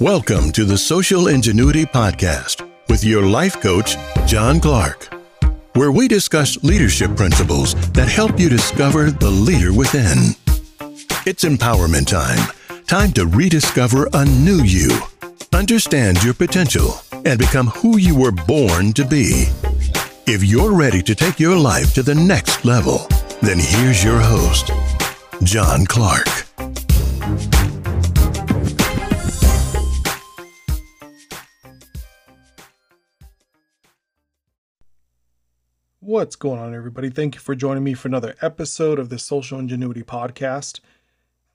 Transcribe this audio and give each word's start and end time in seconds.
Welcome 0.00 0.52
to 0.52 0.64
the 0.64 0.78
Social 0.78 1.26
Ingenuity 1.26 1.84
Podcast 1.84 2.64
with 2.88 3.02
your 3.02 3.26
life 3.26 3.60
coach, 3.60 3.96
John 4.26 4.60
Clark, 4.60 5.12
where 5.74 5.90
we 5.90 6.06
discuss 6.06 6.62
leadership 6.62 7.16
principles 7.16 7.74
that 7.94 8.06
help 8.06 8.38
you 8.38 8.48
discover 8.48 9.10
the 9.10 9.28
leader 9.28 9.72
within. 9.72 10.36
It's 11.26 11.42
empowerment 11.42 12.06
time, 12.06 12.38
time 12.86 13.10
to 13.14 13.26
rediscover 13.26 14.08
a 14.12 14.24
new 14.24 14.62
you, 14.62 15.00
understand 15.52 16.22
your 16.22 16.34
potential, 16.34 17.00
and 17.24 17.36
become 17.36 17.66
who 17.66 17.98
you 17.98 18.16
were 18.16 18.30
born 18.30 18.92
to 18.92 19.04
be. 19.04 19.46
If 20.28 20.44
you're 20.44 20.76
ready 20.76 21.02
to 21.02 21.14
take 21.16 21.40
your 21.40 21.56
life 21.56 21.92
to 21.94 22.04
the 22.04 22.14
next 22.14 22.64
level, 22.64 23.08
then 23.42 23.58
here's 23.58 24.04
your 24.04 24.20
host, 24.20 24.70
John 25.42 25.86
Clark. 25.86 26.47
What's 36.08 36.36
going 36.36 36.58
on, 36.58 36.74
everybody? 36.74 37.10
Thank 37.10 37.34
you 37.34 37.40
for 37.42 37.54
joining 37.54 37.84
me 37.84 37.92
for 37.92 38.08
another 38.08 38.34
episode 38.40 38.98
of 38.98 39.10
the 39.10 39.18
Social 39.18 39.58
Ingenuity 39.58 40.02
Podcast. 40.02 40.80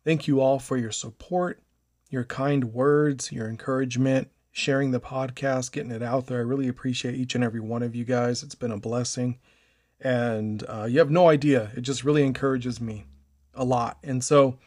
Thank 0.06 0.28
you 0.28 0.42
all 0.42 0.60
for 0.60 0.78
your 0.78 0.92
support, 0.92 1.64
your 2.12 2.24
kind 2.24 2.66
words, 2.66 3.32
your 3.32 3.50
encouragement, 3.50 4.30
sharing 4.52 4.92
the 4.92 5.00
podcast, 5.00 5.72
getting 5.72 5.90
it 5.90 6.04
out 6.04 6.28
there. 6.28 6.38
I 6.38 6.44
really 6.44 6.68
appreciate 6.68 7.16
each 7.16 7.34
and 7.34 7.44
every 7.44 7.62
one 7.62 7.82
of 7.82 7.96
you 7.96 8.04
guys. 8.04 8.44
It's 8.44 8.54
been 8.54 8.70
a 8.70 8.78
blessing. 8.78 9.40
And 10.00 10.64
uh, 10.70 10.86
you 10.88 11.00
have 11.00 11.10
no 11.10 11.30
idea. 11.30 11.72
It 11.76 11.82
just 11.82 12.04
really 12.04 12.22
encourages 12.22 12.80
me 12.80 13.06
a 13.56 13.66
lot. 13.66 13.98
And 14.04 14.24
so 14.24 14.60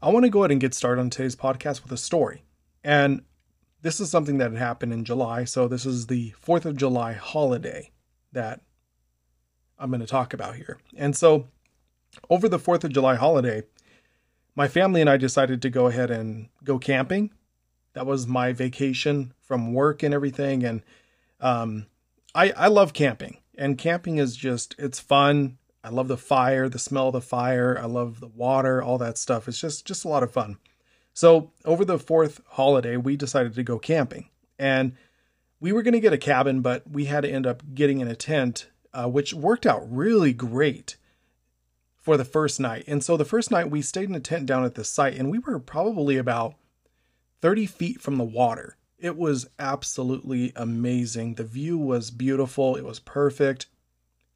I 0.00 0.08
want 0.08 0.24
to 0.24 0.30
go 0.30 0.44
ahead 0.44 0.52
and 0.52 0.62
get 0.62 0.72
started 0.72 1.02
on 1.02 1.10
today's 1.10 1.36
podcast 1.36 1.82
with 1.82 1.92
a 1.92 1.98
story. 1.98 2.42
And 2.82 3.20
this 3.82 4.00
is 4.00 4.10
something 4.10 4.38
that 4.38 4.54
happened 4.54 4.94
in 4.94 5.04
July. 5.04 5.44
So 5.44 5.68
this 5.68 5.84
is 5.84 6.06
the 6.06 6.32
4th 6.42 6.64
of 6.64 6.78
July 6.78 7.12
holiday 7.12 7.92
that 8.32 8.62
I'm 9.78 9.90
going 9.90 10.00
to 10.00 10.06
talk 10.06 10.32
about 10.32 10.56
here. 10.56 10.78
And 10.96 11.16
so, 11.16 11.48
over 12.30 12.48
the 12.48 12.58
4th 12.58 12.84
of 12.84 12.92
July 12.92 13.14
holiday, 13.14 13.62
my 14.54 14.68
family 14.68 15.00
and 15.00 15.10
I 15.10 15.16
decided 15.16 15.60
to 15.62 15.70
go 15.70 15.86
ahead 15.86 16.10
and 16.10 16.48
go 16.64 16.78
camping. 16.78 17.30
That 17.92 18.06
was 18.06 18.26
my 18.26 18.52
vacation 18.52 19.32
from 19.42 19.74
work 19.74 20.02
and 20.02 20.14
everything. 20.14 20.64
And 20.64 20.82
um, 21.40 21.86
I, 22.34 22.52
I 22.56 22.68
love 22.68 22.92
camping, 22.92 23.38
and 23.56 23.78
camping 23.78 24.18
is 24.18 24.36
just, 24.36 24.74
it's 24.78 25.00
fun. 25.00 25.58
I 25.84 25.90
love 25.90 26.08
the 26.08 26.16
fire, 26.16 26.68
the 26.68 26.78
smell 26.78 27.08
of 27.08 27.12
the 27.12 27.20
fire. 27.20 27.78
I 27.80 27.86
love 27.86 28.20
the 28.20 28.28
water, 28.28 28.82
all 28.82 28.98
that 28.98 29.18
stuff. 29.18 29.46
It's 29.46 29.60
just, 29.60 29.86
just 29.86 30.04
a 30.04 30.08
lot 30.08 30.22
of 30.22 30.32
fun. 30.32 30.58
So, 31.14 31.52
over 31.64 31.84
the 31.84 31.98
fourth 31.98 32.40
holiday, 32.46 32.96
we 32.96 33.16
decided 33.16 33.54
to 33.54 33.62
go 33.62 33.78
camping. 33.78 34.28
And 34.58 34.92
we 35.60 35.72
were 35.72 35.82
going 35.82 35.94
to 35.94 36.00
get 36.00 36.12
a 36.12 36.18
cabin, 36.18 36.60
but 36.60 36.90
we 36.90 37.06
had 37.06 37.22
to 37.22 37.30
end 37.30 37.46
up 37.46 37.62
getting 37.74 38.00
in 38.00 38.08
a 38.08 38.16
tent 38.16 38.68
uh, 38.92 39.08
which 39.08 39.34
worked 39.34 39.66
out 39.66 39.82
really 39.90 40.32
great 40.32 40.96
for 41.96 42.16
the 42.16 42.24
first 42.24 42.60
night. 42.60 42.84
And 42.86 43.02
so 43.02 43.16
the 43.16 43.24
first 43.24 43.50
night 43.50 43.70
we 43.70 43.82
stayed 43.82 44.08
in 44.08 44.14
a 44.14 44.20
tent 44.20 44.46
down 44.46 44.64
at 44.64 44.74
the 44.74 44.84
site, 44.84 45.16
and 45.16 45.30
we 45.30 45.38
were 45.38 45.58
probably 45.58 46.16
about 46.16 46.54
30 47.40 47.66
feet 47.66 48.00
from 48.00 48.16
the 48.16 48.24
water. 48.24 48.76
It 48.98 49.16
was 49.16 49.48
absolutely 49.58 50.52
amazing. 50.56 51.34
The 51.34 51.44
view 51.44 51.76
was 51.76 52.10
beautiful, 52.10 52.76
it 52.76 52.84
was 52.84 53.00
perfect. 53.00 53.66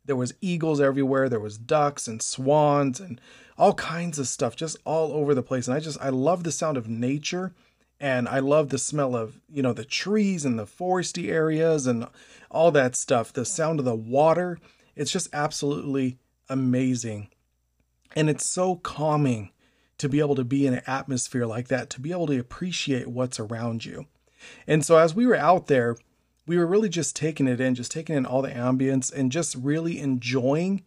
There 0.04 0.16
was 0.16 0.34
eagles 0.40 0.80
everywhere, 0.80 1.28
there 1.28 1.40
was 1.40 1.56
ducks 1.56 2.08
and 2.08 2.20
swans 2.20 3.00
and 3.00 3.20
all 3.56 3.74
kinds 3.74 4.18
of 4.18 4.26
stuff 4.26 4.56
just 4.56 4.76
all 4.84 5.12
over 5.12 5.34
the 5.34 5.42
place. 5.42 5.68
And 5.68 5.76
I 5.76 5.80
just 5.80 6.00
I 6.00 6.08
love 6.08 6.44
the 6.44 6.52
sound 6.52 6.76
of 6.76 6.88
nature 6.88 7.54
and 8.00 8.26
I 8.28 8.38
love 8.38 8.70
the 8.70 8.78
smell 8.78 9.14
of, 9.14 9.40
you 9.48 9.62
know, 9.62 9.74
the 9.74 9.84
trees 9.84 10.46
and 10.46 10.58
the 10.58 10.64
foresty 10.64 11.30
areas 11.30 11.86
and 11.86 12.06
all 12.50 12.70
that 12.70 12.96
stuff, 12.96 13.32
the 13.32 13.44
sound 13.44 13.78
of 13.78 13.84
the 13.84 13.94
water. 13.94 14.58
It's 14.96 15.12
just 15.12 15.28
absolutely 15.34 16.18
amazing. 16.48 17.28
And 18.16 18.30
it's 18.30 18.46
so 18.46 18.76
calming 18.76 19.50
to 19.98 20.08
be 20.08 20.18
able 20.18 20.34
to 20.34 20.44
be 20.44 20.66
in 20.66 20.72
an 20.72 20.82
atmosphere 20.86 21.44
like 21.44 21.68
that, 21.68 21.90
to 21.90 22.00
be 22.00 22.10
able 22.10 22.26
to 22.28 22.40
appreciate 22.40 23.06
what's 23.06 23.38
around 23.38 23.84
you. 23.84 24.06
And 24.66 24.84
so 24.84 24.96
as 24.96 25.14
we 25.14 25.26
were 25.26 25.36
out 25.36 25.66
there, 25.66 25.96
we 26.46 26.56
were 26.56 26.66
really 26.66 26.88
just 26.88 27.14
taking 27.14 27.46
it 27.46 27.60
in, 27.60 27.74
just 27.74 27.92
taking 27.92 28.16
in 28.16 28.24
all 28.24 28.40
the 28.40 28.48
ambience 28.48 29.12
and 29.12 29.30
just 29.30 29.54
really 29.54 29.98
enjoying 30.00 30.82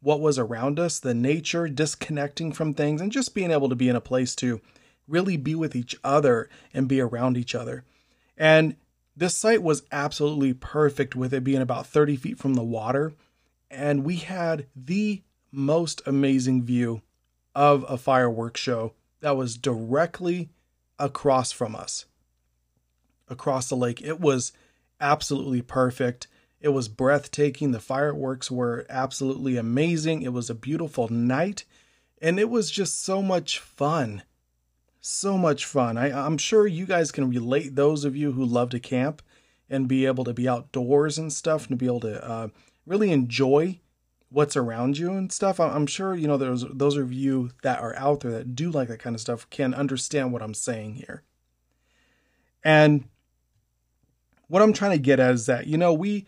what 0.00 0.20
was 0.20 0.38
around 0.38 0.78
us, 0.78 1.00
the 1.00 1.12
nature, 1.12 1.68
disconnecting 1.68 2.52
from 2.52 2.72
things, 2.72 3.00
and 3.00 3.10
just 3.10 3.34
being 3.34 3.50
able 3.50 3.68
to 3.68 3.74
be 3.74 3.88
in 3.88 3.96
a 3.96 4.00
place 4.00 4.36
to 4.36 4.60
really 5.08 5.36
be 5.36 5.54
with 5.54 5.76
each 5.76 5.96
other 6.02 6.48
and 6.74 6.88
be 6.88 7.00
around 7.00 7.36
each 7.36 7.54
other. 7.54 7.84
And 8.36 8.76
this 9.16 9.36
site 9.36 9.62
was 9.62 9.82
absolutely 9.90 10.52
perfect 10.52 11.16
with 11.16 11.32
it 11.32 11.44
being 11.44 11.62
about 11.62 11.86
30 11.86 12.16
feet 12.16 12.38
from 12.38 12.54
the 12.54 12.62
water. 12.62 13.12
And 13.70 14.04
we 14.04 14.16
had 14.16 14.66
the 14.76 15.22
most 15.50 16.02
amazing 16.06 16.64
view 16.64 17.02
of 17.54 17.84
a 17.88 17.96
fireworks 17.96 18.60
show 18.60 18.92
that 19.20 19.36
was 19.36 19.56
directly 19.56 20.50
across 20.98 21.52
from 21.52 21.74
us, 21.74 22.04
across 23.28 23.68
the 23.68 23.76
lake. 23.76 24.02
It 24.02 24.20
was 24.20 24.52
absolutely 25.00 25.62
perfect. 25.62 26.26
It 26.60 26.68
was 26.68 26.88
breathtaking. 26.88 27.72
The 27.72 27.80
fireworks 27.80 28.50
were 28.50 28.86
absolutely 28.90 29.56
amazing. 29.56 30.22
It 30.22 30.32
was 30.32 30.50
a 30.50 30.54
beautiful 30.54 31.08
night. 31.08 31.64
And 32.20 32.38
it 32.38 32.50
was 32.50 32.70
just 32.70 33.02
so 33.02 33.22
much 33.22 33.58
fun 33.58 34.22
so 35.06 35.38
much 35.38 35.64
fun. 35.64 35.96
I, 35.96 36.10
I'm 36.10 36.36
sure 36.36 36.66
you 36.66 36.84
guys 36.84 37.12
can 37.12 37.28
relate, 37.28 37.76
those 37.76 38.04
of 38.04 38.16
you 38.16 38.32
who 38.32 38.44
love 38.44 38.70
to 38.70 38.80
camp 38.80 39.22
and 39.70 39.86
be 39.88 40.04
able 40.04 40.24
to 40.24 40.32
be 40.32 40.48
outdoors 40.48 41.16
and 41.16 41.32
stuff 41.32 41.68
and 41.68 41.78
be 41.78 41.86
able 41.86 42.00
to 42.00 42.28
uh, 42.28 42.48
really 42.86 43.12
enjoy 43.12 43.78
what's 44.30 44.56
around 44.56 44.98
you 44.98 45.12
and 45.12 45.30
stuff. 45.30 45.60
I'm 45.60 45.86
sure, 45.86 46.16
you 46.16 46.26
know, 46.26 46.36
there's 46.36 46.64
those 46.72 46.96
of 46.96 47.12
you 47.12 47.50
that 47.62 47.80
are 47.80 47.94
out 47.96 48.20
there 48.20 48.32
that 48.32 48.56
do 48.56 48.70
like 48.70 48.88
that 48.88 48.98
kind 48.98 49.14
of 49.14 49.20
stuff 49.20 49.48
can 49.48 49.74
understand 49.74 50.32
what 50.32 50.42
I'm 50.42 50.54
saying 50.54 50.96
here. 50.96 51.22
And 52.64 53.04
what 54.48 54.62
I'm 54.62 54.72
trying 54.72 54.92
to 54.92 54.98
get 54.98 55.20
at 55.20 55.34
is 55.34 55.46
that, 55.46 55.68
you 55.68 55.78
know, 55.78 55.92
we 55.92 56.26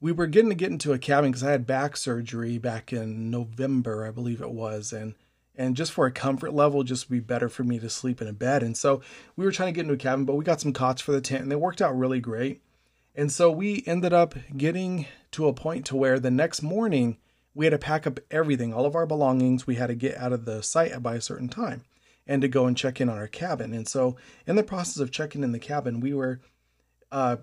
we 0.00 0.12
were 0.12 0.26
getting 0.26 0.50
to 0.50 0.54
get 0.54 0.70
into 0.70 0.92
a 0.92 0.98
cabin 0.98 1.32
because 1.32 1.42
I 1.42 1.50
had 1.50 1.66
back 1.66 1.96
surgery 1.96 2.58
back 2.58 2.92
in 2.92 3.30
November, 3.30 4.06
I 4.06 4.10
believe 4.10 4.40
it 4.40 4.50
was, 4.50 4.92
and 4.92 5.14
and 5.56 5.76
just 5.76 5.92
for 5.92 6.06
a 6.06 6.12
comfort 6.12 6.52
level, 6.52 6.82
just 6.82 7.10
be 7.10 7.20
better 7.20 7.48
for 7.48 7.64
me 7.64 7.78
to 7.78 7.88
sleep 7.88 8.20
in 8.20 8.28
a 8.28 8.32
bed. 8.32 8.62
And 8.62 8.76
so 8.76 9.00
we 9.36 9.44
were 9.44 9.52
trying 9.52 9.72
to 9.72 9.76
get 9.76 9.82
into 9.82 9.94
a 9.94 9.98
cabin, 9.98 10.24
but 10.24 10.34
we 10.34 10.44
got 10.44 10.60
some 10.60 10.72
cots 10.72 11.00
for 11.00 11.12
the 11.12 11.20
tent, 11.20 11.42
and 11.42 11.50
they 11.50 11.56
worked 11.56 11.80
out 11.80 11.96
really 11.96 12.20
great. 12.20 12.62
And 13.14 13.30
so 13.30 13.50
we 13.50 13.84
ended 13.86 14.12
up 14.12 14.34
getting 14.56 15.06
to 15.32 15.46
a 15.46 15.52
point 15.52 15.86
to 15.86 15.96
where 15.96 16.18
the 16.18 16.30
next 16.30 16.62
morning 16.62 17.18
we 17.54 17.64
had 17.64 17.70
to 17.70 17.78
pack 17.78 18.06
up 18.06 18.18
everything, 18.30 18.74
all 18.74 18.86
of 18.86 18.96
our 18.96 19.06
belongings. 19.06 19.66
We 19.66 19.76
had 19.76 19.86
to 19.86 19.94
get 19.94 20.16
out 20.16 20.32
of 20.32 20.44
the 20.44 20.62
site 20.62 21.00
by 21.02 21.14
a 21.14 21.20
certain 21.20 21.48
time 21.48 21.84
and 22.26 22.42
to 22.42 22.48
go 22.48 22.66
and 22.66 22.76
check 22.76 23.00
in 23.00 23.08
on 23.08 23.16
our 23.16 23.28
cabin. 23.28 23.72
And 23.72 23.86
so 23.86 24.16
in 24.46 24.56
the 24.56 24.64
process 24.64 24.98
of 24.98 25.12
checking 25.12 25.44
in 25.44 25.52
the 25.52 25.58
cabin, 25.58 26.00
we 26.00 26.14
were 26.14 26.40
uh, 27.12 27.36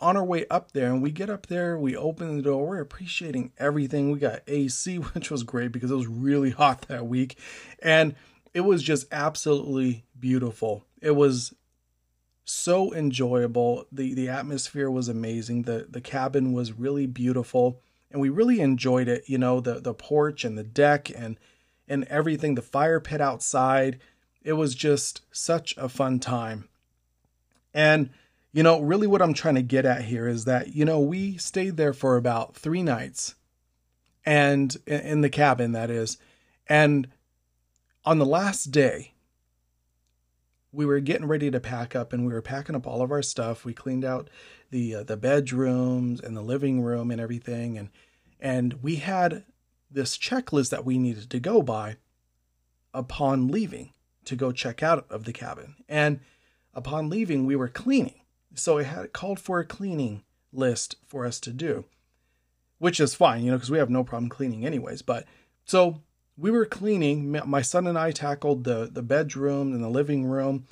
on 0.00 0.16
our 0.16 0.24
way 0.24 0.46
up 0.50 0.72
there 0.72 0.90
and 0.90 1.02
we 1.02 1.10
get 1.10 1.28
up 1.28 1.46
there 1.46 1.78
we 1.78 1.94
open 1.96 2.36
the 2.36 2.42
door 2.42 2.66
we're 2.66 2.80
appreciating 2.80 3.52
everything. 3.58 4.10
We 4.10 4.18
got 4.18 4.40
ac 4.46 4.96
which 5.12 5.30
was 5.30 5.42
great 5.42 5.72
because 5.72 5.90
it 5.90 5.96
was 5.96 6.06
really 6.06 6.50
hot 6.50 6.82
that 6.82 7.06
week 7.06 7.38
and 7.82 8.14
it 8.52 8.60
was 8.60 8.82
just 8.82 9.06
absolutely 9.10 10.04
beautiful. 10.18 10.84
It 11.02 11.16
was 11.16 11.52
so 12.44 12.94
enjoyable. 12.94 13.86
The 13.90 14.14
the 14.14 14.28
atmosphere 14.28 14.90
was 14.90 15.08
amazing. 15.08 15.62
The 15.62 15.86
the 15.90 16.00
cabin 16.00 16.52
was 16.52 16.72
really 16.72 17.06
beautiful 17.06 17.80
and 18.10 18.20
we 18.20 18.28
really 18.28 18.60
enjoyed 18.60 19.08
it 19.08 19.24
you 19.26 19.38
know 19.38 19.60
the 19.60 19.80
the 19.80 19.94
porch 19.94 20.44
and 20.44 20.56
the 20.56 20.64
deck 20.64 21.10
and 21.10 21.38
and 21.86 22.04
everything 22.04 22.54
the 22.54 22.62
fire 22.62 23.00
pit 23.00 23.20
outside. 23.20 23.98
It 24.42 24.54
was 24.54 24.74
just 24.74 25.22
such 25.30 25.74
a 25.76 25.88
fun 25.88 26.20
time. 26.20 26.68
And 27.72 28.10
you 28.54 28.62
know, 28.62 28.80
really 28.80 29.08
what 29.08 29.20
I'm 29.20 29.34
trying 29.34 29.56
to 29.56 29.62
get 29.62 29.84
at 29.84 30.04
here 30.04 30.28
is 30.28 30.44
that, 30.44 30.76
you 30.76 30.84
know, 30.84 31.00
we 31.00 31.36
stayed 31.38 31.76
there 31.76 31.92
for 31.92 32.16
about 32.16 32.54
three 32.54 32.84
nights 32.84 33.34
and 34.24 34.74
in 34.86 35.22
the 35.22 35.28
cabin, 35.28 35.72
that 35.72 35.90
is. 35.90 36.18
And 36.68 37.08
on 38.04 38.18
the 38.18 38.24
last 38.24 38.66
day, 38.66 39.14
we 40.70 40.86
were 40.86 41.00
getting 41.00 41.26
ready 41.26 41.50
to 41.50 41.58
pack 41.58 41.96
up 41.96 42.12
and 42.12 42.24
we 42.24 42.32
were 42.32 42.40
packing 42.40 42.76
up 42.76 42.86
all 42.86 43.02
of 43.02 43.10
our 43.10 43.22
stuff. 43.22 43.64
We 43.64 43.74
cleaned 43.74 44.04
out 44.04 44.30
the 44.70 44.94
uh, 44.94 45.02
the 45.02 45.16
bedrooms 45.16 46.20
and 46.20 46.36
the 46.36 46.40
living 46.40 46.80
room 46.80 47.10
and 47.10 47.20
everything 47.20 47.76
and 47.76 47.90
and 48.38 48.74
we 48.82 48.96
had 48.96 49.44
this 49.90 50.16
checklist 50.16 50.70
that 50.70 50.84
we 50.84 50.96
needed 50.96 51.28
to 51.30 51.40
go 51.40 51.60
by 51.60 51.96
upon 52.92 53.48
leaving 53.48 53.92
to 54.26 54.36
go 54.36 54.52
check 54.52 54.80
out 54.80 55.06
of 55.10 55.24
the 55.24 55.32
cabin. 55.32 55.74
And 55.88 56.20
upon 56.72 57.10
leaving, 57.10 57.46
we 57.46 57.56
were 57.56 57.68
cleaning. 57.68 58.20
So 58.54 58.78
it 58.78 58.86
had 58.86 59.12
called 59.12 59.40
for 59.40 59.60
a 59.60 59.64
cleaning 59.64 60.22
list 60.52 60.96
for 61.06 61.26
us 61.26 61.40
to 61.40 61.50
do, 61.52 61.84
which 62.78 63.00
is 63.00 63.14
fine, 63.14 63.42
you 63.42 63.50
know, 63.50 63.56
because 63.56 63.70
we 63.70 63.78
have 63.78 63.90
no 63.90 64.04
problem 64.04 64.28
cleaning 64.28 64.64
anyways. 64.64 65.02
But 65.02 65.26
so 65.64 66.02
we 66.36 66.50
were 66.50 66.66
cleaning. 66.66 67.30
My 67.46 67.62
son 67.62 67.86
and 67.86 67.98
I 67.98 68.10
tackled 68.10 68.64
the 68.64 68.88
the 68.90 69.02
bedroom 69.02 69.72
and 69.72 69.82
the 69.82 69.88
living 69.88 70.24
room, 70.24 70.66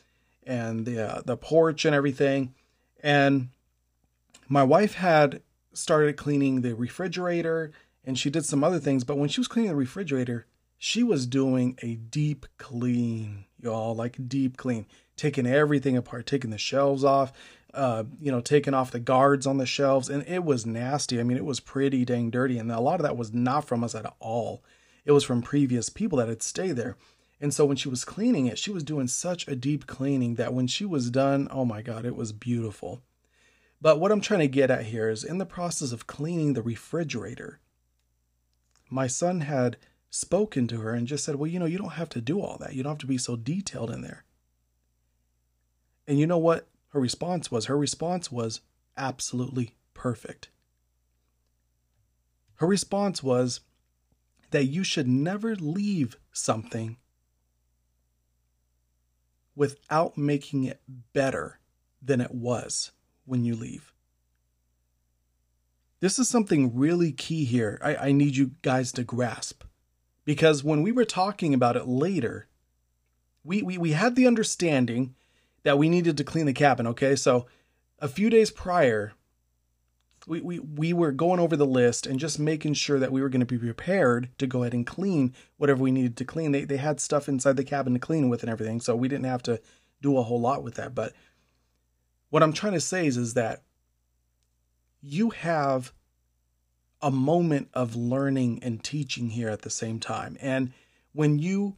and 0.45 0.87
the 0.87 1.19
uh, 1.19 1.23
the 1.25 1.37
porch 1.37 1.85
and 1.85 1.95
everything. 1.95 2.55
And 3.03 3.49
my 4.49 4.63
wife 4.63 4.95
had 4.95 5.43
started 5.73 6.17
cleaning 6.17 6.61
the 6.61 6.75
refrigerator 6.75 7.73
and 8.05 8.19
she 8.19 8.31
did 8.31 8.45
some 8.45 8.65
other 8.65 8.79
things, 8.79 9.05
but 9.05 9.17
when 9.17 9.29
she 9.29 9.41
was 9.41 9.49
cleaning 9.49 9.71
the 9.71 9.77
refrigerator, 9.77 10.47
she 10.77 11.03
was 11.03 11.27
doing 11.27 11.79
a 11.83 11.95
deep 11.95 12.47
clean, 12.59 13.45
y'all, 13.61 13.95
like 13.95 14.29
deep 14.29 14.57
clean, 14.57 14.87
taking 15.17 15.47
everything 15.47 15.97
apart, 15.97 16.27
taking 16.27 16.51
the 16.51 16.59
shelves 16.59 17.05
off, 17.05 17.33
uh, 17.75 18.05
you 18.21 18.31
know, 18.31 18.41
taking 18.41 18.75
off 18.75 18.91
the 18.91 19.01
guards 19.01 19.47
on 19.47 19.59
the 19.59 19.67
shelves, 19.67 20.09
and 20.09 20.27
it 20.29 20.45
was 20.45 20.67
nasty. 20.67 21.19
I 21.19 21.23
mean, 21.23 21.37
it 21.37 21.45
was 21.45 21.61
pretty 21.61 22.05
dang 22.05 22.31
dirty, 22.31 22.59
and 22.59 22.71
a 22.71 22.81
lot 22.81 23.01
of 23.01 23.03
that 23.05 23.17
was 23.17 23.33
not 23.33 23.67
from 23.67 23.83
us 23.83 23.95
at 23.95 24.13
all. 24.21 24.63
It 25.05 25.13
was 25.13 25.25
from 25.25 25.43
previous 25.43 25.89
people 25.89 26.19
that 26.19 26.29
had 26.29 26.43
stayed 26.43 26.77
there. 26.77 26.97
And 27.41 27.53
so 27.53 27.65
when 27.65 27.77
she 27.77 27.89
was 27.89 28.05
cleaning 28.05 28.47
it, 28.47 28.59
she 28.59 28.71
was 28.71 28.85
doing 28.85 29.09
such 29.09 29.49
a 29.49 29.57
deep 29.57 29.87
cleaning 29.87 30.37
that 30.37 30.55
when 30.55 30.69
she 30.69 30.85
was 30.85 31.11
done, 31.11 31.49
oh 31.51 31.65
my 31.65 31.83
God, 31.83 32.07
it 32.07 32.15
was 32.15 32.33
beautiful. 32.33 33.03
But 33.81 33.99
what 33.99 34.13
I'm 34.13 34.21
trying 34.21 34.41
to 34.41 34.49
get 34.49 34.71
at 34.71 34.87
here 34.87 35.09
is 35.09 35.25
in 35.25 35.39
the 35.39 35.47
process 35.47 35.91
of 35.91 36.07
cleaning 36.07 36.53
the 36.53 36.63
refrigerator, 36.63 37.59
my 38.89 39.09
son 39.09 39.41
had 39.41 39.77
spoken 40.09 40.69
to 40.69 40.81
her 40.83 40.95
and 40.95 41.09
just 41.09 41.25
said, 41.25 41.35
Well, 41.35 41.51
you 41.51 41.59
know, 41.59 41.67
you 41.67 41.79
don't 41.79 41.95
have 41.95 42.11
to 42.11 42.21
do 42.21 42.41
all 42.41 42.59
that. 42.59 42.75
You 42.75 42.85
don't 42.85 42.93
have 42.93 42.99
to 42.99 43.07
be 43.07 43.19
so 43.19 43.35
detailed 43.35 43.91
in 43.91 44.03
there. 44.03 44.25
And 46.07 46.21
you 46.21 46.29
know 46.29 46.39
what 46.39 46.69
her 46.93 47.01
response 47.01 47.51
was? 47.51 47.67
Her 47.67 47.79
response 47.79 48.31
was 48.31 48.61
absolutely 48.97 49.75
perfect. 49.95 50.51
Her 52.57 52.67
response 52.67 53.23
was 53.23 53.61
that 54.51 54.67
you 54.67 54.85
should 54.85 55.09
never 55.09 55.57
leave 55.57 56.17
something 56.33 56.99
without 59.57 60.19
making 60.19 60.65
it 60.65 60.81
better 61.13 61.59
than 62.03 62.21
it 62.21 62.35
was 62.35 62.93
when 63.25 63.45
you 63.45 63.55
leave. 63.55 63.93
This 66.01 66.19
is 66.19 66.29
something 66.29 66.77
really 66.77 67.13
key 67.13 67.45
here. 67.45 67.81
I, 67.83 67.97
I, 67.97 68.13
need 68.13 68.37
you 68.37 68.53
guys 68.63 68.93
to 68.93 69.05
grasp. 69.05 69.63
Because 70.25 70.65
when 70.65 70.83
we 70.83 70.91
were 70.91 71.05
talking 71.05 71.55
about 71.55 71.77
it 71.77 71.87
later, 71.87 72.49
we, 73.45 73.63
we, 73.63 73.79
we 73.79 73.93
had 73.93 74.17
the 74.17 74.27
understanding 74.27 75.15
that 75.63 75.79
we 75.79 75.89
needed 75.89 76.17
to 76.17 76.25
clean 76.25 76.47
the 76.47 76.53
cabin. 76.53 76.87
Okay. 76.89 77.17
So 77.17 77.47
a 77.99 78.09
few 78.09 78.31
days 78.31 78.51
prior, 78.51 79.13
we, 80.27 80.41
we, 80.41 80.59
we 80.59 80.93
were 80.93 81.13
going 81.13 81.41
over 81.41 81.57
the 81.57 81.67
list 81.67 82.07
and 82.07 82.21
just 82.21 82.39
making 82.39 82.75
sure 82.75 82.99
that 82.99 83.13
we 83.13 83.21
were 83.21 83.29
going 83.29 83.41
to 83.41 83.47
be 83.47 83.59
prepared 83.59 84.29
to 84.39 84.47
go 84.47 84.63
ahead 84.63 84.75
and 84.75 84.87
clean 84.87 85.35
whatever 85.57 85.83
we 85.83 85.91
needed 85.91 86.17
to 86.19 86.25
clean. 86.25 86.53
They, 86.53 86.65
they 86.65 86.77
had 86.77 87.01
stuff 87.01 87.29
inside 87.29 87.57
the 87.57 87.65
cabin 87.65 87.95
to 87.95 87.99
clean 87.99 88.29
with 88.29 88.43
and 88.43 88.51
everything, 88.51 88.81
so 88.81 88.95
we 88.95 89.09
didn't 89.09 89.25
have 89.27 89.43
to 89.45 89.61
do 90.01 90.17
a 90.19 90.23
whole 90.23 90.41
lot 90.41 90.63
with 90.63 90.75
that. 90.75 90.95
But 90.95 91.13
what 92.31 92.43
I'm 92.43 92.53
trying 92.53 92.75
to 92.75 92.81
say 92.81 93.07
is, 93.07 93.17
is 93.17 93.35
that 93.35 93.63
you 95.01 95.31
have 95.31 95.93
a 97.01 97.11
moment 97.11 97.69
of 97.75 97.97
learning 97.97 98.61
and 98.63 98.83
teaching 98.83 99.31
here 99.31 99.49
at 99.49 99.63
the 99.63 99.71
same 99.71 99.99
time. 99.99 100.37
And 100.41 100.73
when 101.13 101.39
you 101.39 101.77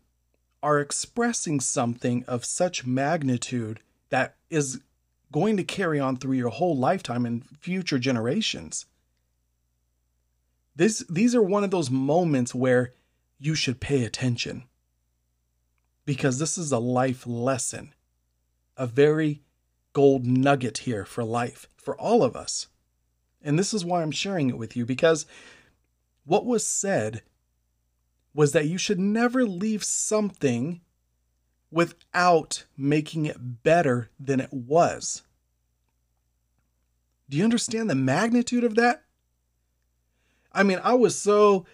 are 0.64 0.80
expressing 0.80 1.60
something 1.60 2.24
of 2.26 2.42
such 2.42 2.86
magnitude 2.86 3.80
that 4.08 4.34
is 4.48 4.80
going 5.30 5.58
to 5.58 5.62
carry 5.62 6.00
on 6.00 6.16
through 6.16 6.36
your 6.36 6.48
whole 6.48 6.74
lifetime 6.74 7.26
and 7.26 7.44
future 7.60 7.98
generations. 7.98 8.86
This, 10.74 11.04
these 11.10 11.34
are 11.34 11.42
one 11.42 11.64
of 11.64 11.70
those 11.70 11.90
moments 11.90 12.54
where 12.54 12.94
you 13.38 13.54
should 13.54 13.78
pay 13.78 14.04
attention 14.04 14.64
because 16.06 16.38
this 16.38 16.56
is 16.56 16.72
a 16.72 16.78
life 16.78 17.26
lesson, 17.26 17.92
a 18.78 18.86
very 18.86 19.42
gold 19.92 20.24
nugget 20.24 20.78
here 20.78 21.04
for 21.04 21.22
life, 21.24 21.68
for 21.76 21.94
all 21.96 22.22
of 22.22 22.34
us. 22.34 22.68
And 23.42 23.58
this 23.58 23.74
is 23.74 23.84
why 23.84 24.00
I'm 24.00 24.10
sharing 24.10 24.48
it 24.48 24.56
with 24.56 24.76
you 24.76 24.86
because 24.86 25.26
what 26.24 26.46
was 26.46 26.66
said 26.66 27.20
was 28.34 28.52
that 28.52 28.66
you 28.66 28.76
should 28.76 28.98
never 28.98 29.44
leave 29.44 29.84
something 29.84 30.80
without 31.70 32.64
making 32.76 33.26
it 33.26 33.62
better 33.62 34.10
than 34.18 34.40
it 34.40 34.52
was. 34.52 35.22
Do 37.28 37.36
you 37.36 37.44
understand 37.44 37.88
the 37.88 37.94
magnitude 37.94 38.64
of 38.64 38.74
that? 38.74 39.02
I 40.52 40.62
mean, 40.62 40.80
I 40.84 40.94
was 40.94 41.18
so 41.18 41.66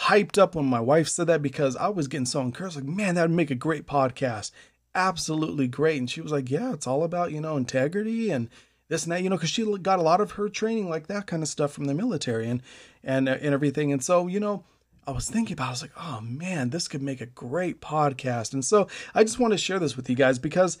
hyped 0.00 0.38
up 0.38 0.54
when 0.54 0.64
my 0.64 0.80
wife 0.80 1.08
said 1.08 1.26
that 1.26 1.42
because 1.42 1.76
I 1.76 1.88
was 1.88 2.08
getting 2.08 2.26
so 2.26 2.40
encouraged. 2.40 2.76
Like, 2.76 2.84
man, 2.84 3.14
that 3.16 3.22
would 3.22 3.30
make 3.36 3.50
a 3.50 3.56
great 3.56 3.86
podcast. 3.86 4.52
Absolutely 4.94 5.68
great. 5.68 5.98
And 5.98 6.10
she 6.10 6.20
was 6.20 6.32
like, 6.32 6.50
yeah, 6.50 6.72
it's 6.72 6.86
all 6.86 7.04
about, 7.04 7.32
you 7.32 7.40
know, 7.40 7.56
integrity 7.56 8.30
and 8.30 8.48
this 8.88 9.04
and 9.04 9.12
that, 9.12 9.22
you 9.22 9.28
know, 9.28 9.36
because 9.36 9.50
she 9.50 9.64
got 9.78 9.98
a 9.98 10.02
lot 10.02 10.20
of 10.20 10.32
her 10.32 10.48
training 10.48 10.88
like 10.88 11.08
that 11.08 11.26
kind 11.26 11.42
of 11.42 11.48
stuff 11.48 11.72
from 11.72 11.84
the 11.84 11.94
military 11.94 12.48
and, 12.48 12.62
and, 13.02 13.28
uh, 13.28 13.36
and 13.40 13.52
everything. 13.52 13.92
And 13.92 14.02
so, 14.02 14.26
you 14.26 14.40
know, 14.40 14.64
I 15.06 15.10
was 15.10 15.28
thinking 15.28 15.54
about, 15.54 15.68
I 15.68 15.70
was 15.70 15.82
like, 15.82 15.92
oh 15.96 16.20
man, 16.20 16.70
this 16.70 16.88
could 16.88 17.02
make 17.02 17.20
a 17.20 17.26
great 17.26 17.80
podcast. 17.80 18.52
And 18.52 18.64
so 18.64 18.88
I 19.14 19.24
just 19.24 19.38
want 19.38 19.52
to 19.52 19.58
share 19.58 19.78
this 19.78 19.96
with 19.96 20.08
you 20.08 20.14
guys 20.14 20.38
because 20.38 20.78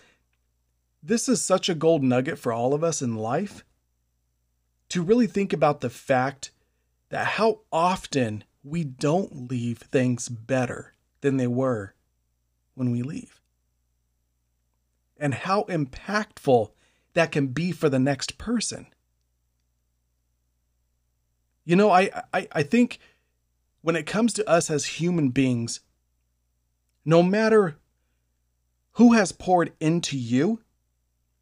this 1.02 1.28
is 1.28 1.44
such 1.44 1.68
a 1.68 1.74
gold 1.74 2.02
nugget 2.02 2.38
for 2.38 2.52
all 2.52 2.74
of 2.74 2.84
us 2.84 3.02
in 3.02 3.16
life 3.16 3.64
to 4.90 5.02
really 5.02 5.26
think 5.26 5.52
about 5.52 5.80
the 5.80 5.90
fact 5.90 6.52
that 7.08 7.26
how 7.26 7.60
often 7.72 8.44
we 8.62 8.84
don't 8.84 9.50
leave 9.50 9.78
things 9.78 10.28
better 10.28 10.94
than 11.20 11.36
they 11.36 11.46
were 11.46 11.94
when 12.74 12.90
we 12.90 13.02
leave. 13.02 13.40
And 15.18 15.34
how 15.34 15.64
impactful 15.64 16.70
that 17.14 17.32
can 17.32 17.48
be 17.48 17.72
for 17.72 17.88
the 17.88 17.98
next 17.98 18.38
person. 18.38 18.86
You 21.64 21.76
know, 21.76 21.90
I, 21.90 22.10
I, 22.32 22.48
I 22.52 22.62
think 22.62 22.98
when 23.82 23.96
it 23.96 24.06
comes 24.06 24.32
to 24.34 24.48
us 24.48 24.70
as 24.70 24.86
human 24.86 25.28
beings, 25.28 25.80
no 27.04 27.22
matter 27.22 27.76
who 28.92 29.12
has 29.12 29.32
poured 29.32 29.72
into 29.80 30.16
you, 30.16 30.60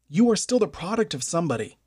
you 0.09 0.29
are 0.29 0.35
still 0.35 0.59
the 0.59 0.67
product 0.67 1.13
of 1.13 1.23
somebody. 1.23 1.77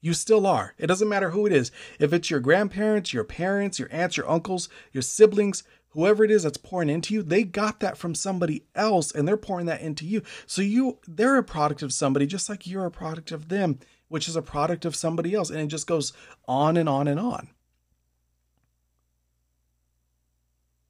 You 0.00 0.14
still 0.14 0.46
are. 0.46 0.74
It 0.78 0.86
doesn't 0.86 1.08
matter 1.08 1.30
who 1.30 1.46
it 1.46 1.52
is. 1.52 1.70
If 1.98 2.12
it's 2.12 2.30
your 2.30 2.40
grandparents, 2.40 3.12
your 3.12 3.24
parents, 3.24 3.78
your 3.78 3.88
aunts, 3.90 4.16
your 4.16 4.28
uncles, 4.28 4.68
your 4.92 5.02
siblings, 5.02 5.64
whoever 5.90 6.24
it 6.24 6.30
is 6.30 6.42
that's 6.42 6.58
pouring 6.58 6.88
into 6.88 7.14
you, 7.14 7.22
they 7.22 7.42
got 7.42 7.80
that 7.80 7.96
from 7.96 8.14
somebody 8.14 8.64
else 8.74 9.10
and 9.12 9.26
they're 9.26 9.36
pouring 9.36 9.66
that 9.66 9.80
into 9.80 10.04
you. 10.04 10.22
So 10.46 10.62
you 10.62 10.98
they're 11.06 11.38
a 11.38 11.42
product 11.42 11.82
of 11.82 11.92
somebody 11.92 12.26
just 12.26 12.48
like 12.48 12.66
you're 12.66 12.86
a 12.86 12.90
product 12.90 13.32
of 13.32 13.48
them, 13.48 13.78
which 14.08 14.28
is 14.28 14.36
a 14.36 14.42
product 14.42 14.84
of 14.84 14.94
somebody 14.94 15.34
else 15.34 15.50
and 15.50 15.58
it 15.58 15.68
just 15.68 15.86
goes 15.86 16.12
on 16.46 16.76
and 16.76 16.88
on 16.88 17.08
and 17.08 17.18
on. 17.18 17.48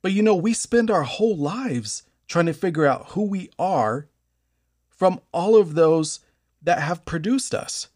But 0.07 0.13
you 0.13 0.23
know, 0.23 0.37
we 0.37 0.53
spend 0.53 0.89
our 0.89 1.03
whole 1.03 1.37
lives 1.37 2.05
trying 2.29 2.47
to 2.47 2.53
figure 2.53 2.87
out 2.87 3.09
who 3.09 3.23
we 3.23 3.51
are 3.59 4.07
from 4.89 5.21
all 5.33 5.57
of 5.57 5.75
those 5.75 6.21
that 6.63 6.79
have 6.79 7.05
produced 7.05 7.53
us. 7.53 7.89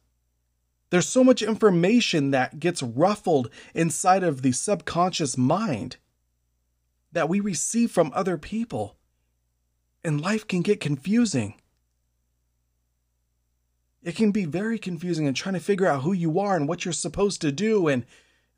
There's 0.90 1.06
so 1.06 1.22
much 1.22 1.40
information 1.40 2.32
that 2.32 2.58
gets 2.58 2.82
ruffled 2.82 3.48
inside 3.74 4.24
of 4.24 4.42
the 4.42 4.50
subconscious 4.50 5.38
mind 5.38 5.98
that 7.12 7.28
we 7.28 7.38
receive 7.38 7.92
from 7.92 8.10
other 8.12 8.36
people. 8.36 8.96
And 10.02 10.20
life 10.20 10.48
can 10.48 10.62
get 10.62 10.80
confusing. 10.80 11.60
It 14.02 14.16
can 14.16 14.32
be 14.32 14.46
very 14.46 14.80
confusing 14.80 15.28
and 15.28 15.36
trying 15.36 15.54
to 15.54 15.60
figure 15.60 15.86
out 15.86 16.02
who 16.02 16.12
you 16.12 16.40
are 16.40 16.56
and 16.56 16.66
what 16.66 16.84
you're 16.84 16.92
supposed 16.92 17.40
to 17.42 17.52
do 17.52 17.86
and 17.86 18.04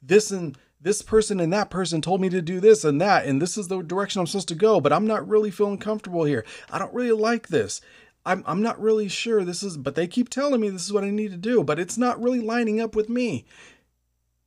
this 0.00 0.30
and 0.30 0.56
this 0.82 1.00
person 1.00 1.38
and 1.40 1.52
that 1.52 1.70
person 1.70 2.00
told 2.02 2.20
me 2.20 2.28
to 2.28 2.42
do 2.42 2.60
this 2.60 2.84
and 2.84 3.00
that, 3.00 3.24
and 3.24 3.40
this 3.40 3.56
is 3.56 3.68
the 3.68 3.82
direction 3.82 4.20
I'm 4.20 4.26
supposed 4.26 4.48
to 4.48 4.54
go, 4.54 4.80
but 4.80 4.92
I'm 4.92 5.06
not 5.06 5.26
really 5.28 5.50
feeling 5.50 5.78
comfortable 5.78 6.24
here. 6.24 6.44
I 6.70 6.78
don't 6.78 6.92
really 6.92 7.12
like 7.12 7.48
this. 7.48 7.80
I'm, 8.26 8.42
I'm 8.46 8.62
not 8.62 8.80
really 8.80 9.08
sure 9.08 9.44
this 9.44 9.62
is, 9.62 9.76
but 9.76 9.94
they 9.94 10.06
keep 10.06 10.28
telling 10.28 10.60
me 10.60 10.68
this 10.68 10.84
is 10.84 10.92
what 10.92 11.04
I 11.04 11.10
need 11.10 11.30
to 11.30 11.36
do, 11.36 11.62
but 11.64 11.78
it's 11.78 11.98
not 11.98 12.22
really 12.22 12.40
lining 12.40 12.80
up 12.80 12.94
with 12.94 13.08
me. 13.08 13.46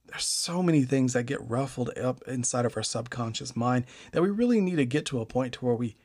There's 0.08 0.26
so 0.26 0.62
many 0.62 0.84
things 0.84 1.14
that 1.14 1.24
get 1.24 1.50
ruffled 1.50 1.98
up 1.98 2.22
inside 2.28 2.66
of 2.66 2.78
our 2.78 2.84
subconscious 2.84 3.56
mind 3.56 3.86
that 4.12 4.22
we 4.22 4.30
really 4.30 4.62
need 4.62 4.78
to 4.78 4.86
get 4.86 5.06
to 5.08 5.20
a 5.20 5.26
point 5.26 5.54
to 5.54 5.66
where 5.66 5.76
we 5.76 5.96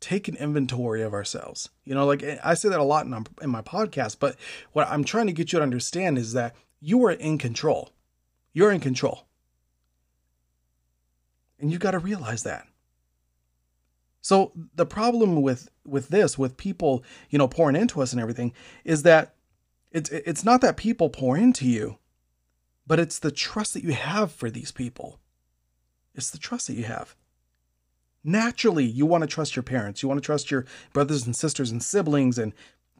take 0.00 0.28
an 0.28 0.36
inventory 0.36 1.02
of 1.02 1.12
ourselves. 1.12 1.70
You 1.84 1.94
know, 1.94 2.06
like 2.06 2.24
I 2.44 2.54
say 2.54 2.68
that 2.68 2.80
a 2.80 2.84
lot 2.84 3.06
in, 3.06 3.14
um, 3.14 3.26
in 3.42 3.50
my 3.50 3.62
podcast, 3.62 4.16
but 4.18 4.36
what 4.72 4.88
I'm 4.88 5.04
trying 5.04 5.26
to 5.26 5.32
get 5.32 5.52
you 5.52 5.58
to 5.58 5.62
understand 5.62 6.18
is 6.18 6.32
that 6.34 6.54
you 6.80 7.04
are 7.04 7.12
in 7.12 7.38
control. 7.38 7.90
You're 8.52 8.72
in 8.72 8.80
control. 8.80 9.27
And 11.58 11.70
you've 11.70 11.80
got 11.80 11.92
to 11.92 11.98
realize 11.98 12.42
that. 12.44 12.66
So 14.20 14.52
the 14.74 14.86
problem 14.86 15.42
with 15.42 15.70
with 15.86 16.08
this, 16.08 16.36
with 16.36 16.56
people, 16.56 17.02
you 17.30 17.38
know, 17.38 17.48
pouring 17.48 17.76
into 17.76 18.02
us 18.02 18.12
and 18.12 18.20
everything, 18.20 18.52
is 18.84 19.02
that 19.02 19.34
it's 19.90 20.10
it's 20.10 20.44
not 20.44 20.60
that 20.60 20.76
people 20.76 21.08
pour 21.08 21.36
into 21.36 21.66
you, 21.66 21.98
but 22.86 23.00
it's 23.00 23.18
the 23.18 23.30
trust 23.30 23.74
that 23.74 23.84
you 23.84 23.92
have 23.92 24.30
for 24.32 24.50
these 24.50 24.72
people. 24.72 25.18
It's 26.14 26.30
the 26.30 26.38
trust 26.38 26.66
that 26.66 26.74
you 26.74 26.84
have. 26.84 27.14
Naturally, 28.24 28.84
you 28.84 29.06
want 29.06 29.22
to 29.22 29.28
trust 29.28 29.56
your 29.56 29.62
parents. 29.62 30.02
You 30.02 30.08
want 30.08 30.20
to 30.20 30.26
trust 30.26 30.50
your 30.50 30.66
brothers 30.92 31.24
and 31.24 31.34
sisters 31.34 31.70
and 31.70 31.82
siblings 31.82 32.38
and 32.38 32.52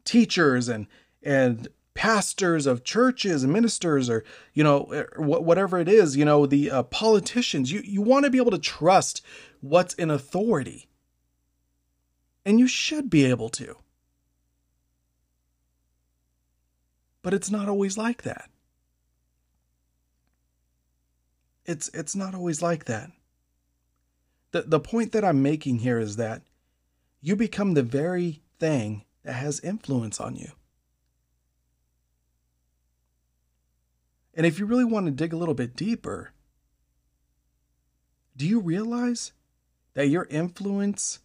teachers 0.05 0.67
and 0.69 0.87
and 1.21 1.67
pastors 1.99 2.65
of 2.65 2.85
churches 2.85 3.45
ministers 3.45 4.09
or 4.09 4.23
you 4.53 4.63
know 4.63 4.87
er, 4.93 5.09
whatever 5.17 5.77
it 5.77 5.89
is 5.89 6.15
you 6.15 6.23
know 6.23 6.45
the 6.45 6.71
uh, 6.71 6.83
politicians. 6.83 7.73
You 7.73 7.81
you 7.83 8.01
want 8.01 8.23
to 8.23 8.31
be 8.31 8.37
able 8.37 8.51
to 8.51 8.57
trust 8.57 9.21
what's 9.59 9.95
in 9.95 10.09
authority. 10.09 10.87
And 12.45 12.57
you 12.57 12.69
should 12.69 13.09
be 13.09 13.25
able 13.25 13.49
to. 13.49 13.75
But 17.21 17.33
it's 17.33 17.51
not 17.51 17.67
always 17.67 17.97
like 17.97 18.21
that. 18.21 18.49
It's 21.65 21.89
it's 21.89 22.15
not 22.15 22.33
always 22.33 22.61
like 22.61 22.85
that. 22.85 23.11
The 24.51 24.61
the 24.61 24.79
point 24.79 25.11
that 25.11 25.25
i'm 25.25 25.43
making 25.43 25.79
here 25.79 25.99
is 25.99 26.15
that 26.15 26.43
you 27.19 27.35
become 27.35 27.73
the 27.73 27.83
very 27.83 28.41
thing 28.57 29.03
that 29.23 29.33
has 29.33 29.59
influence 29.59 30.21
on 30.21 30.37
you 30.37 30.53
And 34.33 34.45
if 34.45 34.59
you 34.59 34.65
really 34.65 34.85
want 34.85 35.05
to 35.05 35.11
dig 35.11 35.33
a 35.33 35.37
little 35.37 35.53
bit 35.53 35.75
deeper, 35.75 36.31
do 38.35 38.47
you 38.47 38.59
realize 38.59 39.33
that 39.95 40.07
your 40.07 40.27
influence, 40.29 41.19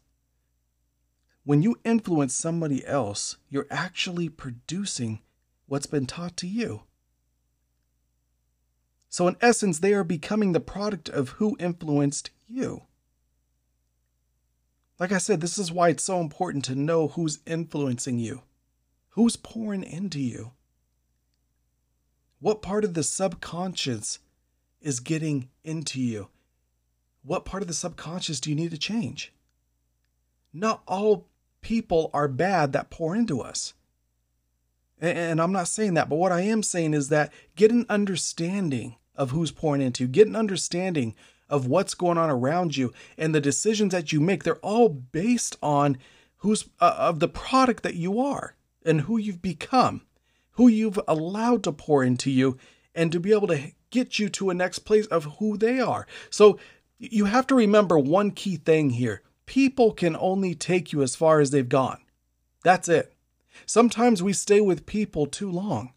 when 1.44 1.62
you 1.62 1.76
influence 1.84 2.34
somebody 2.34 2.84
else, 2.86 3.36
you're 3.48 3.68
actually 3.70 4.28
producing 4.28 5.20
what's 5.66 5.86
been 5.86 6.06
taught 6.06 6.36
to 6.38 6.46
you? 6.46 6.82
So, 9.08 9.28
in 9.28 9.36
essence, 9.40 9.78
they 9.78 9.94
are 9.94 10.02
becoming 10.02 10.52
the 10.52 10.58
product 10.60 11.08
of 11.08 11.28
who 11.30 11.56
influenced 11.60 12.30
you. 12.48 12.82
Like 14.98 15.12
I 15.12 15.18
said, 15.18 15.40
this 15.40 15.56
is 15.56 15.70
why 15.70 15.90
it's 15.90 16.02
so 16.02 16.20
important 16.20 16.64
to 16.64 16.74
know 16.74 17.08
who's 17.08 17.38
influencing 17.46 18.18
you, 18.18 18.42
who's 19.10 19.36
pouring 19.36 19.84
into 19.84 20.20
you. 20.20 20.52
What 22.44 22.60
part 22.60 22.84
of 22.84 22.92
the 22.92 23.02
subconscious 23.02 24.18
is 24.82 25.00
getting 25.00 25.48
into 25.64 25.98
you? 25.98 26.28
What 27.22 27.46
part 27.46 27.62
of 27.62 27.68
the 27.68 27.72
subconscious 27.72 28.38
do 28.38 28.50
you 28.50 28.54
need 28.54 28.70
to 28.72 28.76
change? 28.76 29.32
Not 30.52 30.82
all 30.86 31.26
people 31.62 32.10
are 32.12 32.28
bad 32.28 32.74
that 32.74 32.90
pour 32.90 33.16
into 33.16 33.40
us. 33.40 33.72
And 35.00 35.40
I'm 35.40 35.52
not 35.52 35.68
saying 35.68 35.94
that, 35.94 36.10
but 36.10 36.16
what 36.16 36.32
I 36.32 36.42
am 36.42 36.62
saying 36.62 36.92
is 36.92 37.08
that 37.08 37.32
get 37.56 37.70
an 37.70 37.86
understanding 37.88 38.96
of 39.16 39.30
who's 39.30 39.50
pouring 39.50 39.80
into 39.80 40.04
you, 40.04 40.08
get 40.08 40.28
an 40.28 40.36
understanding 40.36 41.14
of 41.48 41.66
what's 41.66 41.94
going 41.94 42.18
on 42.18 42.28
around 42.28 42.76
you, 42.76 42.92
and 43.16 43.34
the 43.34 43.40
decisions 43.40 43.92
that 43.92 44.12
you 44.12 44.20
make. 44.20 44.44
They're 44.44 44.56
all 44.56 44.90
based 44.90 45.56
on 45.62 45.96
who's 46.38 46.68
uh, 46.78 46.94
of 46.98 47.20
the 47.20 47.28
product 47.28 47.82
that 47.84 47.94
you 47.94 48.20
are 48.20 48.54
and 48.84 49.00
who 49.00 49.16
you've 49.16 49.40
become 49.40 50.02
who 50.54 50.68
you've 50.68 51.00
allowed 51.06 51.62
to 51.64 51.72
pour 51.72 52.02
into 52.02 52.30
you 52.30 52.56
and 52.94 53.12
to 53.12 53.20
be 53.20 53.32
able 53.32 53.48
to 53.48 53.72
get 53.90 54.18
you 54.18 54.28
to 54.28 54.50
a 54.50 54.54
next 54.54 54.80
place 54.80 55.06
of 55.06 55.24
who 55.38 55.56
they 55.56 55.80
are. 55.80 56.06
So 56.30 56.58
you 56.98 57.26
have 57.26 57.46
to 57.48 57.54
remember 57.54 57.98
one 57.98 58.30
key 58.30 58.56
thing 58.56 58.90
here. 58.90 59.22
People 59.46 59.92
can 59.92 60.16
only 60.16 60.54
take 60.54 60.92
you 60.92 61.02
as 61.02 61.16
far 61.16 61.40
as 61.40 61.50
they've 61.50 61.68
gone. 61.68 61.98
That's 62.62 62.88
it. 62.88 63.12
Sometimes 63.66 64.22
we 64.22 64.32
stay 64.32 64.60
with 64.60 64.86
people 64.86 65.26
too 65.26 65.50
long. 65.50 65.92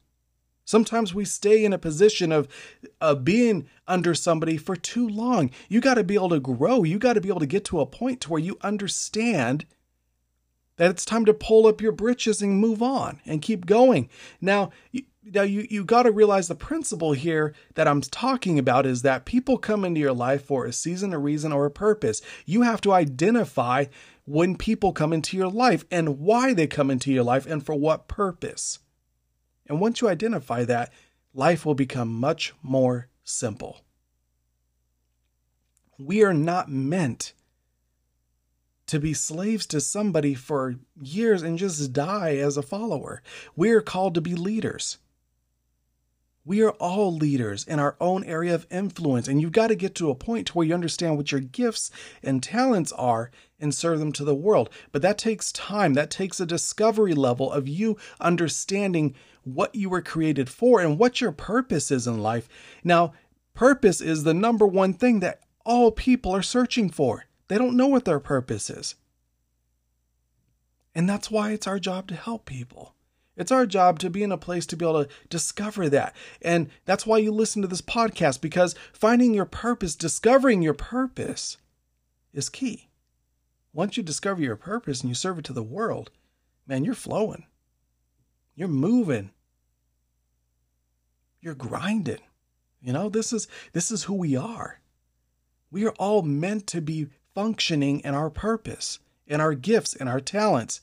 Sometimes 0.66 1.14
we 1.14 1.24
stay 1.24 1.64
in 1.64 1.72
a 1.72 1.78
position 1.78 2.32
of 2.34 2.48
uh, 3.00 3.16
being 3.16 3.68
under 3.88 4.14
somebody 4.14 4.58
for 4.58 4.76
too 4.76 5.08
long. 5.08 5.50
You 5.70 5.80
got 5.80 5.94
to 5.94 6.04
be 6.04 6.16
able 6.16 6.30
to 6.30 6.42
grow. 6.42 6.84
You 6.84 7.00
got 7.00 7.14
to 7.14 7.22
be 7.22 7.30
able 7.30 7.40
to 7.40 7.46
get 7.46 7.64
to 7.66 7.80
a 7.80 7.86
point 7.86 8.20
to 8.22 8.30
where 8.30 8.42
you 8.42 8.58
understand 8.62 9.66
that 10.78 10.92
it's 10.92 11.06
time 11.06 11.26
to 11.26 11.34
pull 11.34 11.68
up 11.68 11.82
your 11.82 11.92
britches 11.92 12.42
and 12.42 12.60
move 12.60 12.82
on 12.82 13.20
and 13.26 13.42
keep 13.42 13.66
going. 13.66 14.10
Now, 14.40 14.72
you, 14.92 15.04
now 15.24 15.42
you, 15.42 15.68
you 15.70 15.84
got 15.84 16.04
to 16.04 16.12
realize 16.12 16.48
the 16.48 16.56
principle 16.56 17.14
here 17.14 17.54
that 17.76 17.88
I'm 17.88 18.02
talking 18.02 18.58
about 18.58 18.86
is 18.86 19.02
that 19.02 19.26
people 19.26 19.58
come 19.58 19.84
into 19.84 20.00
your 20.00 20.14
life 20.14 20.46
for 20.46 20.66
a 20.66 20.74
season, 20.74 21.14
a 21.14 21.20
reason, 21.20 21.52
or 21.52 21.66
a 21.66 21.72
purpose. 21.72 22.22
You 22.46 22.62
have 22.62 22.82
to 22.82 22.94
identify 22.94 23.86
when 24.26 24.56
people 24.56 24.94
come 24.94 25.14
into 25.14 25.36
your 25.38 25.50
life 25.50 25.86
and 25.90 26.20
why 26.20 26.54
they 26.54 26.68
come 26.68 26.92
into 26.92 27.12
your 27.12 27.24
life 27.24 27.46
and 27.46 27.66
for 27.66 27.76
what 27.76 28.08
purpose. 28.08 28.80
And 29.68 29.82
once 29.82 30.02
you 30.02 30.08
identify 30.08 30.64
that, 30.66 30.94
life 31.34 31.66
will 31.66 31.76
become 31.76 32.14
much 32.14 32.54
more 32.62 33.10
simple. 33.24 33.82
We 35.98 36.24
are 36.24 36.34
not 36.34 36.70
meant 36.70 37.34
to 38.88 39.00
be 39.00 39.14
slaves 39.14 39.66
to 39.68 39.80
somebody 39.80 40.34
for 40.34 40.76
years 41.00 41.44
and 41.44 41.58
just 41.58 41.94
die 41.94 42.38
as 42.38 42.58
a 42.58 42.62
follower. 42.62 43.22
We 43.56 43.72
are 43.72 43.82
called 43.82 44.16
to 44.16 44.22
be 44.22 44.36
leaders. 44.36 44.98
We 46.48 46.62
are 46.62 46.72
all 46.72 47.14
leaders 47.14 47.66
in 47.66 47.78
our 47.78 47.98
own 48.00 48.24
area 48.24 48.56
of 48.56 48.66
influence, 48.72 49.28
and 49.28 49.42
you've 49.42 49.52
got 49.52 49.68
to 49.68 49.76
get 49.76 49.96
to 49.96 50.10
a 50.10 50.16
point 50.16 50.48
to 50.48 50.54
where 50.54 50.66
you 50.66 50.74
understand 50.74 51.18
what 51.18 51.30
your 51.30 51.42
gifts 51.42 51.92
and 52.24 52.42
talents 52.42 52.94
are 52.94 53.32
and 53.60 53.76
serve 53.76 54.00
them 54.00 54.14
to 54.14 54.24
the 54.24 54.34
world. 54.34 54.70
But 54.94 55.02
that 55.02 55.18
takes 55.18 55.52
time. 55.52 55.94
That 55.94 56.10
takes 56.10 56.40
a 56.40 56.46
discovery 56.46 57.14
level 57.14 57.52
of 57.52 57.68
you 57.68 57.98
understanding 58.22 59.14
what 59.44 59.76
you 59.76 59.90
were 59.90 60.02
created 60.02 60.48
for 60.48 60.80
and 60.80 60.98
what 60.98 61.20
your 61.20 61.34
purpose 61.34 61.92
is 61.92 62.08
in 62.08 62.20
life. 62.20 62.48
Now, 62.82 63.12
purpose 63.54 64.00
is 64.00 64.24
the 64.24 64.34
number 64.34 64.66
one 64.66 64.94
thing 64.94 65.20
that 65.20 65.42
all 65.66 65.92
people 65.92 66.34
are 66.34 66.42
searching 66.42 66.90
for. 66.90 67.26
They 67.48 67.58
don't 67.58 67.78
know 67.78 67.88
what 67.88 68.06
their 68.06 68.20
purpose 68.20 68.70
is. 68.70 68.96
And 70.94 71.08
that's 71.08 71.30
why 71.30 71.52
it's 71.52 71.68
our 71.68 71.80
job 71.80 72.08
to 72.08 72.16
help 72.16 72.46
people. 72.46 72.96
It's 73.36 73.52
our 73.52 73.68
job 73.68 74.00
to 74.00 74.10
be 74.10 74.24
in 74.24 74.32
a 74.32 74.38
place 74.38 74.66
to 74.66 74.76
be 74.76 74.84
able 74.84 75.06
to 75.06 75.12
discover 75.30 75.90
that. 75.90 76.16
And 76.42 76.70
that's 76.86 77.06
why 77.06 77.20
you 77.20 77.32
listen 77.32 77.62
to 77.62 77.68
this 77.68 77.84
podcast 77.84 78.42
because 78.42 78.74
finding 78.92 79.34
your 79.34 79.46
purpose, 79.46 79.96
discovering 79.96 80.64
your 80.64 80.74
purpose 80.74 81.58
is 82.34 82.50
key. 82.50 82.90
Once 83.74 83.96
you 83.96 84.02
discover 84.02 84.42
your 84.42 84.56
purpose 84.56 85.02
and 85.02 85.10
you 85.10 85.14
serve 85.14 85.38
it 85.38 85.46
to 85.46 85.54
the 85.54 85.62
world, 85.62 86.10
man, 86.66 86.84
you're 86.84 86.96
flowing. 86.96 87.46
You're 88.56 88.68
moving. 88.68 89.30
You're 91.42 91.54
grinding. 91.54 92.22
You 92.82 92.94
know, 92.94 93.08
this 93.08 93.32
is 93.32 93.48
this 93.74 93.92
is 93.92 94.04
who 94.04 94.16
we 94.16 94.36
are. 94.36 94.80
We 95.70 95.86
are 95.86 95.94
all 96.00 96.24
meant 96.24 96.66
to 96.68 96.82
be 96.82 97.08
functioning 97.38 98.00
in 98.00 98.16
our 98.16 98.32
purpose, 98.32 98.98
in 99.28 99.40
our 99.40 99.54
gifts, 99.54 99.94
in 99.94 100.08
our 100.08 100.20
talents, 100.20 100.82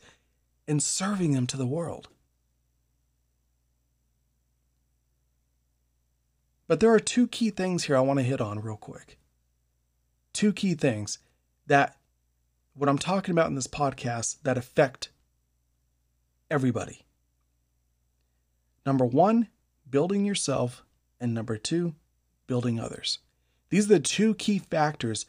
and 0.68 0.80
serving 0.80 1.32
them 1.32 1.49
to 1.49 1.56
the 1.56 1.66
world. 1.66 2.06
But 6.68 6.78
there 6.78 6.94
are 6.94 7.00
two 7.00 7.26
key 7.26 7.50
things 7.50 7.82
here 7.82 7.96
I 7.96 8.02
want 8.02 8.20
to 8.20 8.25
hit 8.25 8.40
on 8.40 8.61
real 8.61 8.76
quick. 8.76 9.18
Two 10.32 10.52
key 10.52 10.75
things 10.75 11.18
that 11.66 11.96
what 12.75 12.88
I'm 12.88 12.99
talking 12.99 13.32
about 13.32 13.49
in 13.49 13.56
this 13.56 13.66
podcast 13.66 14.37
that 14.44 14.56
affect 14.56 15.08
everybody. 16.52 17.04
Number 18.87 19.04
one, 19.04 19.49
building 19.90 20.25
yourself, 20.25 20.84
and 21.18 21.34
number 21.34 21.56
two, 21.56 21.96
building 22.46 22.78
others. 22.78 23.18
These 23.70 23.87
are 23.87 23.94
the 23.94 23.99
two 23.99 24.34
key 24.37 24.61
factors 24.61 25.26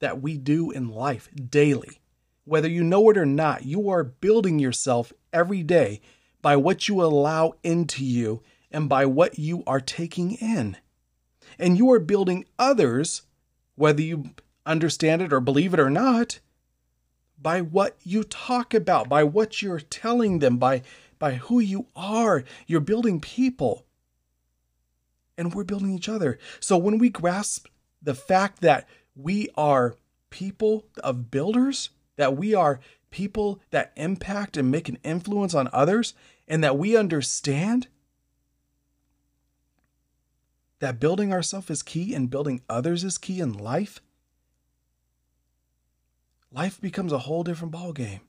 that 0.00 0.22
we 0.22 0.36
do 0.36 0.70
in 0.70 0.88
life 0.88 1.28
daily. 1.50 2.00
Whether 2.44 2.68
you 2.68 2.82
know 2.82 3.10
it 3.10 3.18
or 3.18 3.26
not, 3.26 3.64
you 3.64 3.90
are 3.90 4.02
building 4.04 4.58
yourself 4.58 5.12
every 5.32 5.62
day 5.62 6.00
by 6.40 6.56
what 6.56 6.88
you 6.88 7.02
allow 7.02 7.54
into 7.62 8.04
you 8.04 8.42
and 8.70 8.88
by 8.88 9.06
what 9.06 9.38
you 9.38 9.62
are 9.66 9.80
taking 9.80 10.32
in. 10.32 10.76
And 11.58 11.76
you 11.76 11.90
are 11.92 11.98
building 11.98 12.46
others, 12.58 13.22
whether 13.74 14.02
you 14.02 14.30
understand 14.64 15.22
it 15.22 15.32
or 15.32 15.40
believe 15.40 15.74
it 15.74 15.80
or 15.80 15.90
not, 15.90 16.40
by 17.40 17.60
what 17.60 17.96
you 18.02 18.24
talk 18.24 18.74
about, 18.74 19.08
by 19.08 19.24
what 19.24 19.62
you're 19.62 19.80
telling 19.80 20.38
them, 20.38 20.58
by, 20.58 20.82
by 21.18 21.34
who 21.34 21.60
you 21.60 21.86
are. 21.94 22.44
You're 22.66 22.80
building 22.80 23.20
people. 23.20 23.84
And 25.36 25.54
we're 25.54 25.64
building 25.64 25.94
each 25.94 26.08
other. 26.08 26.38
So 26.60 26.76
when 26.76 26.98
we 26.98 27.10
grasp 27.10 27.68
the 28.02 28.14
fact 28.14 28.60
that 28.60 28.88
we 29.18 29.48
are 29.56 29.96
people 30.30 30.86
of 31.02 31.30
builders, 31.30 31.90
that 32.16 32.36
we 32.36 32.54
are 32.54 32.80
people 33.10 33.60
that 33.70 33.92
impact 33.96 34.56
and 34.56 34.70
make 34.70 34.88
an 34.88 34.98
influence 35.02 35.54
on 35.54 35.68
others, 35.72 36.14
and 36.46 36.62
that 36.62 36.78
we 36.78 36.96
understand 36.96 37.88
that 40.78 41.00
building 41.00 41.32
ourselves 41.32 41.68
is 41.68 41.82
key 41.82 42.14
and 42.14 42.30
building 42.30 42.62
others 42.68 43.02
is 43.02 43.18
key 43.18 43.40
in 43.40 43.52
life, 43.52 44.00
life 46.52 46.80
becomes 46.80 47.12
a 47.12 47.18
whole 47.18 47.42
different 47.42 47.74
ballgame. 47.74 48.20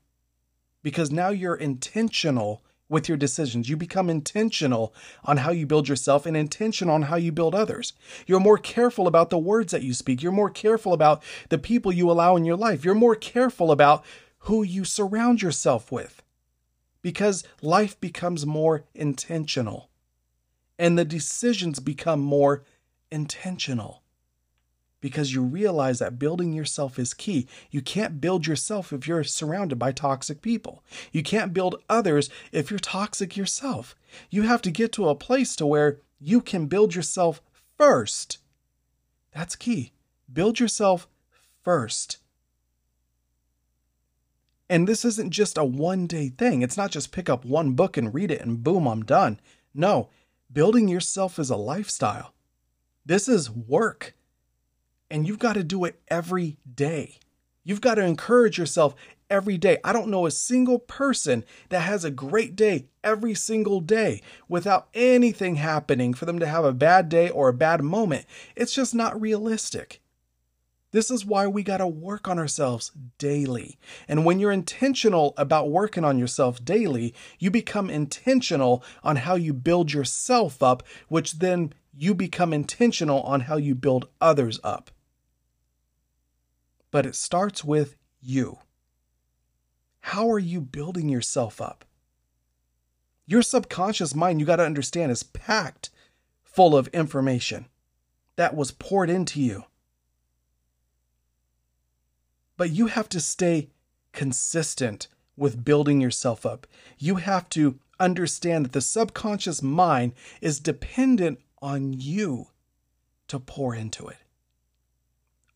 Because 0.81 1.11
now 1.11 1.29
you're 1.29 1.55
intentional 1.55 2.63
with 2.89 3.07
your 3.07 3.17
decisions. 3.17 3.69
You 3.69 3.77
become 3.77 4.09
intentional 4.09 4.93
on 5.23 5.37
how 5.37 5.51
you 5.51 5.65
build 5.65 5.87
yourself 5.87 6.25
and 6.25 6.35
intentional 6.35 6.95
on 6.95 7.03
how 7.03 7.15
you 7.15 7.31
build 7.31 7.53
others. 7.55 7.93
You're 8.25 8.39
more 8.39 8.57
careful 8.57 9.07
about 9.07 9.29
the 9.29 9.37
words 9.37 9.71
that 9.71 9.83
you 9.83 9.93
speak. 9.93 10.21
You're 10.21 10.31
more 10.31 10.49
careful 10.49 10.91
about 10.91 11.23
the 11.49 11.59
people 11.59 11.93
you 11.93 12.09
allow 12.09 12.35
in 12.35 12.45
your 12.45 12.57
life. 12.57 12.83
You're 12.83 12.95
more 12.95 13.15
careful 13.15 13.71
about 13.71 14.03
who 14.43 14.63
you 14.63 14.83
surround 14.83 15.41
yourself 15.41 15.91
with 15.91 16.23
because 17.01 17.43
life 17.61 17.99
becomes 18.01 18.45
more 18.45 18.85
intentional 18.93 19.89
and 20.77 20.97
the 20.97 21.05
decisions 21.05 21.79
become 21.79 22.19
more 22.19 22.63
intentional 23.11 23.98
because 25.01 25.33
you 25.33 25.41
realize 25.41 25.99
that 25.99 26.19
building 26.19 26.53
yourself 26.53 26.99
is 26.99 27.13
key. 27.13 27.47
You 27.71 27.81
can't 27.81 28.19
build 28.19 28.47
yourself 28.47 28.91
if 28.91 29.07
you're 29.07 29.23
surrounded 29.23 29.77
by 29.77 29.91
toxic 29.91 30.41
people. 30.41 30.83
You 31.11 31.23
can't 31.23 31.53
build 31.53 31.81
others 31.89 32.29
if 32.51 32.69
you're 32.69 32.79
toxic 32.79 33.37
yourself. 33.37 33.95
You 34.29 34.43
have 34.43 34.61
to 34.63 34.71
get 34.71 34.91
to 34.93 35.09
a 35.09 35.15
place 35.15 35.55
to 35.57 35.65
where 35.65 35.99
you 36.19 36.41
can 36.41 36.65
build 36.65 36.95
yourself 36.95 37.41
first. 37.77 38.39
That's 39.33 39.55
key. 39.55 39.93
Build 40.31 40.59
yourself 40.59 41.07
first. 41.63 42.17
And 44.69 44.87
this 44.87 45.03
isn't 45.03 45.31
just 45.31 45.57
a 45.57 45.63
one 45.63 46.05
day 46.05 46.29
thing. 46.29 46.61
It's 46.61 46.77
not 46.77 46.91
just 46.91 47.11
pick 47.11 47.29
up 47.29 47.43
one 47.43 47.71
book 47.71 47.97
and 47.97 48.13
read 48.13 48.29
it 48.31 48.41
and 48.41 48.63
boom, 48.63 48.87
I'm 48.87 49.03
done. 49.03 49.39
No, 49.73 50.09
building 50.51 50.87
yourself 50.87 51.39
is 51.39 51.49
a 51.49 51.55
lifestyle. 51.55 52.33
This 53.05 53.27
is 53.27 53.49
work 53.49 54.13
and 55.09 55.27
you've 55.27 55.39
got 55.39 55.53
to 55.53 55.63
do 55.63 55.85
it 55.85 55.99
every 56.07 56.57
day. 56.75 57.19
You've 57.63 57.81
got 57.81 57.95
to 57.95 58.03
encourage 58.03 58.57
yourself 58.57 58.95
every 59.29 59.57
day. 59.57 59.77
I 59.83 59.93
don't 59.93 60.09
know 60.09 60.25
a 60.25 60.31
single 60.31 60.79
person 60.79 61.43
that 61.69 61.81
has 61.81 62.03
a 62.03 62.11
great 62.11 62.55
day 62.55 62.87
every 63.03 63.35
single 63.35 63.79
day 63.79 64.21
without 64.47 64.87
anything 64.93 65.55
happening 65.55 66.13
for 66.13 66.25
them 66.25 66.39
to 66.39 66.47
have 66.47 66.65
a 66.65 66.73
bad 66.73 67.09
day 67.09 67.29
or 67.29 67.49
a 67.49 67.53
bad 67.53 67.83
moment. 67.83 68.25
It's 68.55 68.73
just 68.73 68.95
not 68.95 69.19
realistic. 69.19 70.01
This 70.91 71.11
is 71.11 71.23
why 71.23 71.45
we 71.45 71.61
got 71.61 71.77
to 71.77 71.87
work 71.87 72.27
on 72.27 72.39
ourselves 72.39 72.91
daily. 73.19 73.77
And 74.07 74.25
when 74.25 74.39
you're 74.39 74.51
intentional 74.51 75.35
about 75.37 75.69
working 75.69 76.03
on 76.03 76.17
yourself 76.17 76.65
daily, 76.65 77.13
you 77.37 77.51
become 77.51 77.91
intentional 77.91 78.83
on 79.03 79.17
how 79.17 79.35
you 79.35 79.53
build 79.53 79.93
yourself 79.93 80.63
up, 80.63 80.81
which 81.07 81.33
then 81.33 81.73
you 81.95 82.15
become 82.15 82.53
intentional 82.53 83.21
on 83.21 83.41
how 83.41 83.57
you 83.57 83.75
build 83.75 84.07
others 84.19 84.59
up 84.63 84.89
but 86.91 87.05
it 87.05 87.15
starts 87.15 87.63
with 87.63 87.95
you. 88.21 88.59
How 90.01 90.29
are 90.31 90.39
you 90.39 90.61
building 90.61 91.09
yourself 91.09 91.61
up? 91.61 91.85
Your 93.25 93.41
subconscious 93.41 94.15
mind, 94.15 94.39
you 94.39 94.45
got 94.45 94.55
to 94.55 94.65
understand, 94.65 95.11
is 95.11 95.23
packed 95.23 95.89
full 96.43 96.75
of 96.75 96.87
information 96.87 97.65
that 98.37 98.55
was 98.55 98.71
poured 98.71 99.09
into 99.09 99.39
you. 99.39 99.65
But 102.57 102.71
you 102.71 102.87
have 102.87 103.07
to 103.09 103.19
stay 103.19 103.69
consistent 104.13 105.07
with 105.37 105.63
building 105.63 106.01
yourself 106.01 106.45
up. 106.45 106.67
You 106.97 107.15
have 107.15 107.49
to 107.49 107.79
understand 107.99 108.65
that 108.65 108.71
the 108.71 108.81
subconscious 108.81 109.61
mind 109.61 110.13
is 110.41 110.59
dependent 110.59 111.39
on 111.61 111.93
you 111.93 112.47
to 113.27 113.39
pour 113.39 113.75
into 113.75 114.07
it. 114.07 114.17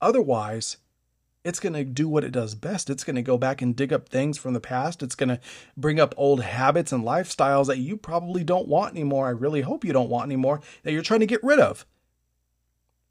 Otherwise, 0.02 0.78
it's 1.44 1.60
going 1.60 1.74
to 1.74 1.84
do 1.84 2.08
what 2.08 2.24
it 2.24 2.32
does 2.32 2.56
best. 2.56 2.90
It's 2.90 3.04
going 3.04 3.18
to 3.18 3.22
go 3.22 3.38
back 3.38 3.62
and 3.62 3.76
dig 3.76 3.92
up 3.92 4.08
things 4.08 4.38
from 4.38 4.54
the 4.54 4.62
past. 4.62 5.04
It's 5.04 5.16
going 5.16 5.30
to 5.30 5.40
bring 5.76 6.00
up 6.00 6.14
old 6.16 6.42
habits 6.42 6.92
and 6.92 7.04
lifestyles 7.04 7.68
that 7.68 7.80
you 7.80 7.98
probably 7.98 8.44
don't 8.44 8.68
want 8.68 8.94
anymore. 8.94 9.28
I 9.28 9.32
really 9.32 9.62
hope 9.62 9.84
you 9.84 9.94
don't 9.94 10.10
want 10.10 10.26
anymore 10.26 10.62
that 10.84 10.94
you're 10.94 11.02
trying 11.02 11.20
to 11.20 11.26
get 11.26 11.44
rid 11.44 11.60
of. 11.60 11.86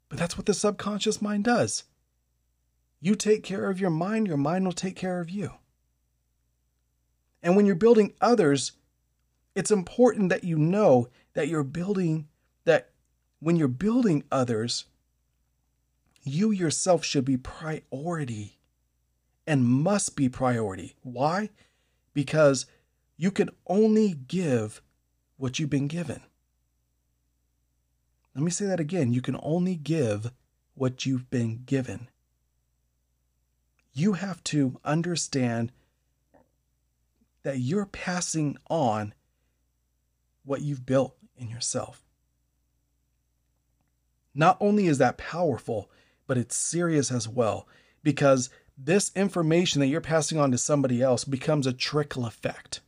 But 0.09 0.17
that's 0.17 0.37
what 0.37 0.47
the 0.47 0.53
subconscious 0.53 1.21
mind 1.21 1.43
does. 1.43 1.83
You 2.99 3.15
take 3.15 3.43
care 3.43 3.69
of 3.69 3.79
your 3.79 3.89
mind, 3.89 4.27
your 4.27 4.37
mind 4.37 4.65
will 4.65 4.73
take 4.73 4.95
care 4.95 5.19
of 5.19 5.29
you. 5.29 5.51
And 7.43 7.55
when 7.55 7.65
you're 7.65 7.75
building 7.75 8.13
others, 8.21 8.71
it's 9.55 9.71
important 9.71 10.29
that 10.29 10.43
you 10.43 10.57
know 10.57 11.09
that 11.33 11.49
you're 11.49 11.63
building, 11.63 12.27
that 12.65 12.89
when 13.39 13.57
you're 13.57 13.67
building 13.67 14.23
others, 14.31 14.85
you 16.23 16.51
yourself 16.51 17.03
should 17.03 17.25
be 17.25 17.37
priority 17.37 18.59
and 19.45 19.65
must 19.65 20.15
be 20.15 20.29
priority. 20.29 20.95
Why? 21.01 21.49
Because 22.13 22.65
you 23.17 23.31
can 23.31 23.49
only 23.67 24.13
give 24.13 24.81
what 25.37 25.59
you've 25.59 25.69
been 25.69 25.87
given. 25.87 26.21
Let 28.35 28.43
me 28.43 28.51
say 28.51 28.65
that 28.65 28.79
again. 28.79 29.13
You 29.13 29.21
can 29.21 29.37
only 29.43 29.75
give 29.75 30.31
what 30.73 31.05
you've 31.05 31.29
been 31.29 31.63
given. 31.65 32.07
You 33.93 34.13
have 34.13 34.43
to 34.45 34.79
understand 34.83 35.71
that 37.43 37.59
you're 37.59 37.85
passing 37.85 38.57
on 38.69 39.13
what 40.43 40.61
you've 40.61 40.85
built 40.85 41.15
in 41.37 41.49
yourself. 41.49 42.03
Not 44.33 44.57
only 44.59 44.87
is 44.87 44.97
that 44.97 45.17
powerful, 45.17 45.91
but 46.27 46.37
it's 46.37 46.55
serious 46.55 47.11
as 47.11 47.27
well 47.27 47.67
because 48.03 48.49
this 48.77 49.11
information 49.15 49.79
that 49.79 49.87
you're 49.87 50.01
passing 50.01 50.39
on 50.39 50.51
to 50.51 50.57
somebody 50.57 51.01
else 51.01 51.23
becomes 51.23 51.67
a 51.67 51.73
trickle 51.73 52.25
effect 52.25 52.81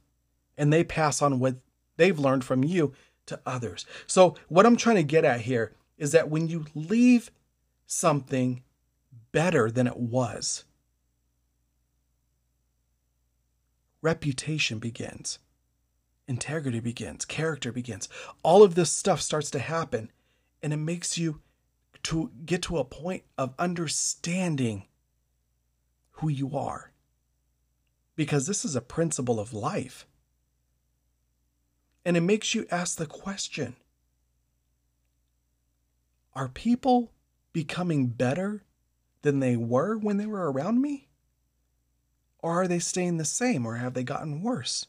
and 0.57 0.71
they 0.71 0.83
pass 0.83 1.21
on 1.21 1.39
what 1.39 1.55
they've 1.97 2.19
learned 2.19 2.43
from 2.43 2.63
you 2.63 2.93
to 3.25 3.39
others. 3.45 3.85
So, 4.07 4.35
what 4.47 4.65
I'm 4.65 4.77
trying 4.77 4.97
to 4.97 5.03
get 5.03 5.25
at 5.25 5.41
here 5.41 5.73
is 5.97 6.11
that 6.11 6.29
when 6.29 6.47
you 6.47 6.65
leave 6.73 7.31
something 7.87 8.63
better 9.31 9.71
than 9.71 9.87
it 9.87 9.97
was, 9.97 10.65
reputation 14.01 14.79
begins, 14.79 15.39
integrity 16.27 16.79
begins, 16.79 17.25
character 17.25 17.71
begins. 17.71 18.07
All 18.43 18.63
of 18.63 18.75
this 18.75 18.91
stuff 18.91 19.21
starts 19.21 19.49
to 19.51 19.59
happen, 19.59 20.11
and 20.61 20.73
it 20.73 20.77
makes 20.77 21.17
you 21.17 21.41
to 22.05 22.29
get 22.45 22.61
to 22.61 22.77
a 22.77 22.85
point 22.85 23.23
of 23.35 23.55
understanding 23.57 24.85
who 26.11 26.29
you 26.29 26.55
are. 26.55 26.91
Because 28.15 28.45
this 28.45 28.63
is 28.63 28.75
a 28.75 28.81
principle 28.81 29.39
of 29.39 29.53
life. 29.53 30.05
And 32.05 32.15
it 32.15 32.21
makes 32.21 32.53
you 32.53 32.67
ask 32.69 32.97
the 32.97 33.07
question 33.07 33.75
Are 36.35 36.47
people 36.47 37.11
becoming 37.51 38.07
better 38.07 38.63
than 39.23 39.39
they 39.39 39.57
were 39.57 39.97
when 39.97 40.17
they 40.17 40.27
were 40.27 40.51
around 40.51 40.81
me? 40.81 41.07
Or 42.37 42.61
are 42.61 42.67
they 42.67 42.77
staying 42.77 43.17
the 43.17 43.25
same 43.25 43.65
or 43.65 43.77
have 43.77 43.95
they 43.95 44.03
gotten 44.03 44.43
worse? 44.43 44.85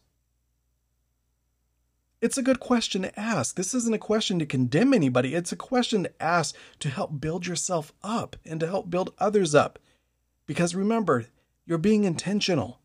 It's 2.27 2.37
a 2.37 2.43
good 2.43 2.59
question 2.59 3.03
to 3.03 3.21
ask. 3.21 3.55
This 3.55 3.73
isn't 3.73 3.95
a 3.95 3.99
question 3.99 4.41
to 4.41 4.47
condemn 4.47 4.93
anybody. 4.93 5.33
It's 5.33 5.53
a 5.53 5.57
question 5.57 6.03
to 6.03 6.13
ask 6.21 6.57
to 6.81 6.89
help 6.89 7.21
build 7.21 7.47
yourself 7.47 7.93
up 8.03 8.35
and 8.45 8.59
to 8.59 8.67
help 8.67 8.91
build 8.91 9.15
others 9.19 9.55
up. 9.55 9.79
Because 10.45 10.75
remember, 10.75 11.27
you're 11.67 11.79
being 11.79 12.03
intentional. 12.03 12.81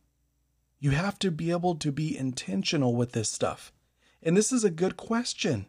You 0.79 0.91
have 0.91 1.17
to 1.17 1.31
be 1.31 1.49
able 1.49 1.73
to 1.77 1.91
be 1.91 2.15
intentional 2.15 2.95
with 2.95 3.13
this 3.13 3.31
stuff. 3.31 3.73
And 4.21 4.37
this 4.37 4.51
is 4.51 4.63
a 4.63 4.69
good 4.69 4.95
question. 4.95 5.65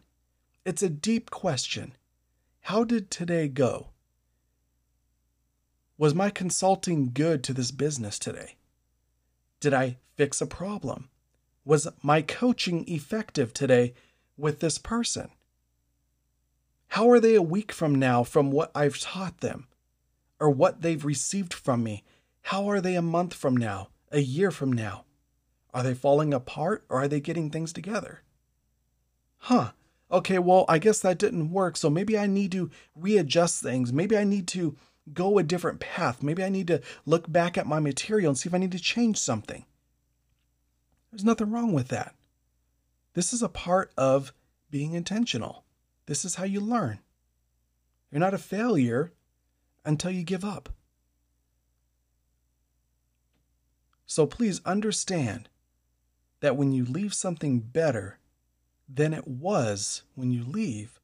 It's 0.63 0.83
a 0.83 0.87
deep 0.87 1.31
question. 1.31 1.95
How 2.61 2.83
did 2.83 3.09
today 3.09 3.47
go? 3.47 3.87
Was 5.97 6.13
my 6.13 6.29
consulting 6.29 7.09
good 7.11 7.43
to 7.45 7.53
this 7.53 7.71
business 7.71 8.19
today? 8.19 8.57
Did 9.59 9.73
I 9.73 9.97
fix 10.15 10.41
a 10.41 10.45
problem? 10.45 11.09
Was 11.65 11.87
my 12.01 12.21
coaching 12.21 12.83
effective 12.87 13.53
today 13.53 13.93
with 14.37 14.59
this 14.59 14.77
person? 14.77 15.29
How 16.89 17.09
are 17.09 17.19
they 17.19 17.35
a 17.35 17.41
week 17.41 17.71
from 17.71 17.95
now 17.95 18.23
from 18.23 18.51
what 18.51 18.71
I've 18.75 18.99
taught 18.99 19.39
them 19.39 19.67
or 20.39 20.49
what 20.49 20.81
they've 20.81 21.03
received 21.03 21.53
from 21.53 21.83
me? 21.83 22.03
How 22.43 22.69
are 22.69 22.81
they 22.81 22.95
a 22.95 23.01
month 23.01 23.33
from 23.33 23.55
now, 23.55 23.87
a 24.11 24.19
year 24.19 24.51
from 24.51 24.73
now? 24.73 25.05
Are 25.73 25.83
they 25.83 25.93
falling 25.93 26.33
apart 26.33 26.85
or 26.89 27.01
are 27.01 27.07
they 27.07 27.19
getting 27.19 27.49
things 27.49 27.73
together? 27.73 28.21
Huh. 29.37 29.71
Okay, 30.11 30.37
well, 30.37 30.65
I 30.69 30.77
guess 30.77 30.99
that 30.99 31.17
didn't 31.17 31.51
work. 31.51 31.75
So 31.77 31.89
maybe 31.89 32.17
I 32.17 32.27
need 32.27 32.51
to 32.51 32.69
readjust 32.95 33.63
things. 33.63 33.91
Maybe 33.91 34.15
I 34.15 34.23
need 34.23 34.47
to 34.49 34.75
go 35.11 35.39
a 35.39 35.43
different 35.43 35.79
path. 35.79 36.21
Maybe 36.21 36.43
I 36.43 36.49
need 36.49 36.67
to 36.67 36.81
look 37.05 37.31
back 37.31 37.57
at 37.57 37.65
my 37.65 37.79
material 37.79 38.29
and 38.29 38.37
see 38.37 38.49
if 38.49 38.53
I 38.53 38.59
need 38.59 38.73
to 38.73 38.79
change 38.79 39.17
something. 39.17 39.65
There's 41.13 41.23
nothing 41.23 41.51
wrong 41.51 41.73
with 41.73 41.89
that. 41.89 42.15
This 43.13 43.33
is 43.33 43.43
a 43.43 43.47
part 43.47 43.91
of 43.95 44.33
being 44.71 44.93
intentional. 44.93 45.63
This 46.07 46.25
is 46.25 46.35
how 46.35 46.43
you 46.43 46.59
learn. 46.59 47.01
You're 48.09 48.19
not 48.19 48.33
a 48.33 48.39
failure 48.39 49.13
until 49.85 50.09
you 50.09 50.23
give 50.23 50.43
up. 50.43 50.69
So 54.07 54.25
please 54.25 54.59
understand 54.65 55.49
that 56.39 56.57
when 56.57 56.71
you 56.71 56.83
leave 56.83 57.13
something 57.13 57.59
better 57.59 58.17
than 58.89 59.13
it 59.13 59.27
was 59.27 60.01
when 60.15 60.31
you 60.31 60.43
leave, 60.43 60.99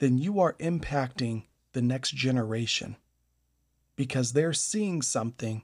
then 0.00 0.18
you 0.18 0.38
are 0.38 0.52
impacting 0.60 1.44
the 1.72 1.80
next 1.80 2.10
generation 2.14 2.96
because 3.96 4.34
they're 4.34 4.52
seeing 4.52 5.00
something 5.00 5.62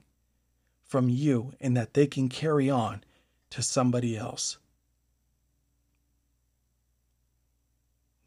from 0.93 1.09
you 1.09 1.51
and 1.59 1.75
that 1.75 1.95
they 1.95 2.05
can 2.05 2.29
carry 2.29 2.69
on 2.69 3.03
to 3.49 3.63
somebody 3.63 4.15
else. 4.15 4.59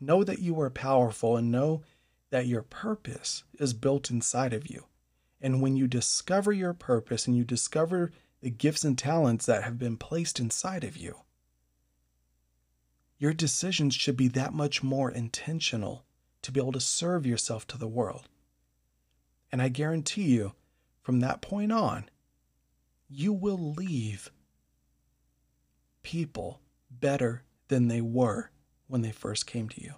Know 0.00 0.24
that 0.24 0.40
you 0.40 0.61
are 0.61 0.68
powerful 0.68 1.37
and 1.37 1.52
know 1.52 1.85
that 2.31 2.48
your 2.48 2.62
purpose 2.62 3.44
is 3.61 3.72
built 3.72 4.11
inside 4.11 4.52
of 4.52 4.68
you. 4.68 4.87
And 5.40 5.62
when 5.62 5.76
you 5.76 5.87
discover 5.87 6.50
your 6.52 6.74
purpose 6.74 7.29
and 7.29 7.37
you 7.37 7.44
discover 7.44 8.11
the 8.40 8.50
gifts 8.50 8.83
and 8.83 8.98
talents 8.98 9.46
that 9.46 9.62
have 9.62 9.79
been 9.79 9.96
placed 9.96 10.40
inside 10.40 10.83
of 10.83 10.96
you, 10.96 11.20
your 13.16 13.33
decisions 13.33 13.94
should 13.94 14.16
be 14.16 14.26
that 14.26 14.52
much 14.52 14.83
more 14.83 15.12
intentional 15.12 16.05
to 16.42 16.50
be 16.50 16.59
able 16.59 16.72
to 16.72 16.81
serve 16.81 17.26
yourself 17.26 17.64
to 17.68 17.79
the 17.79 17.87
world. 17.87 18.29
And 19.52 19.62
I 19.62 19.68
guarantee 19.68 20.24
you, 20.24 20.55
from 21.00 21.20
that 21.20 21.40
point 21.40 21.70
on, 21.70 22.11
you 23.08 23.32
will 23.32 23.72
leave 23.76 24.30
people 26.02 26.60
better 26.90 27.42
than 27.68 27.88
they 27.88 28.00
were 28.00 28.50
when 28.86 29.02
they 29.02 29.10
first 29.10 29.46
came 29.46 29.68
to 29.68 29.82
you. 29.82 29.94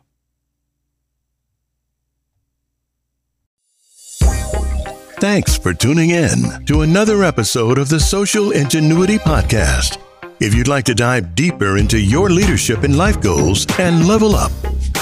Thanks 5.21 5.59
for 5.59 5.75
tuning 5.75 6.11
in 6.11 6.65
to 6.67 6.83
another 6.83 7.25
episode 7.25 7.77
of 7.79 7.89
the 7.89 7.99
Social 7.99 8.53
Ingenuity 8.53 9.19
Podcast. 9.19 9.99
If 10.41 10.55
you'd 10.55 10.69
like 10.69 10.85
to 10.85 10.95
dive 10.95 11.35
deeper 11.35 11.77
into 11.77 11.99
your 11.99 12.31
leadership 12.31 12.85
and 12.85 12.97
life 12.97 13.21
goals 13.21 13.67
and 13.81 14.07
level 14.07 14.37
up, 14.37 14.53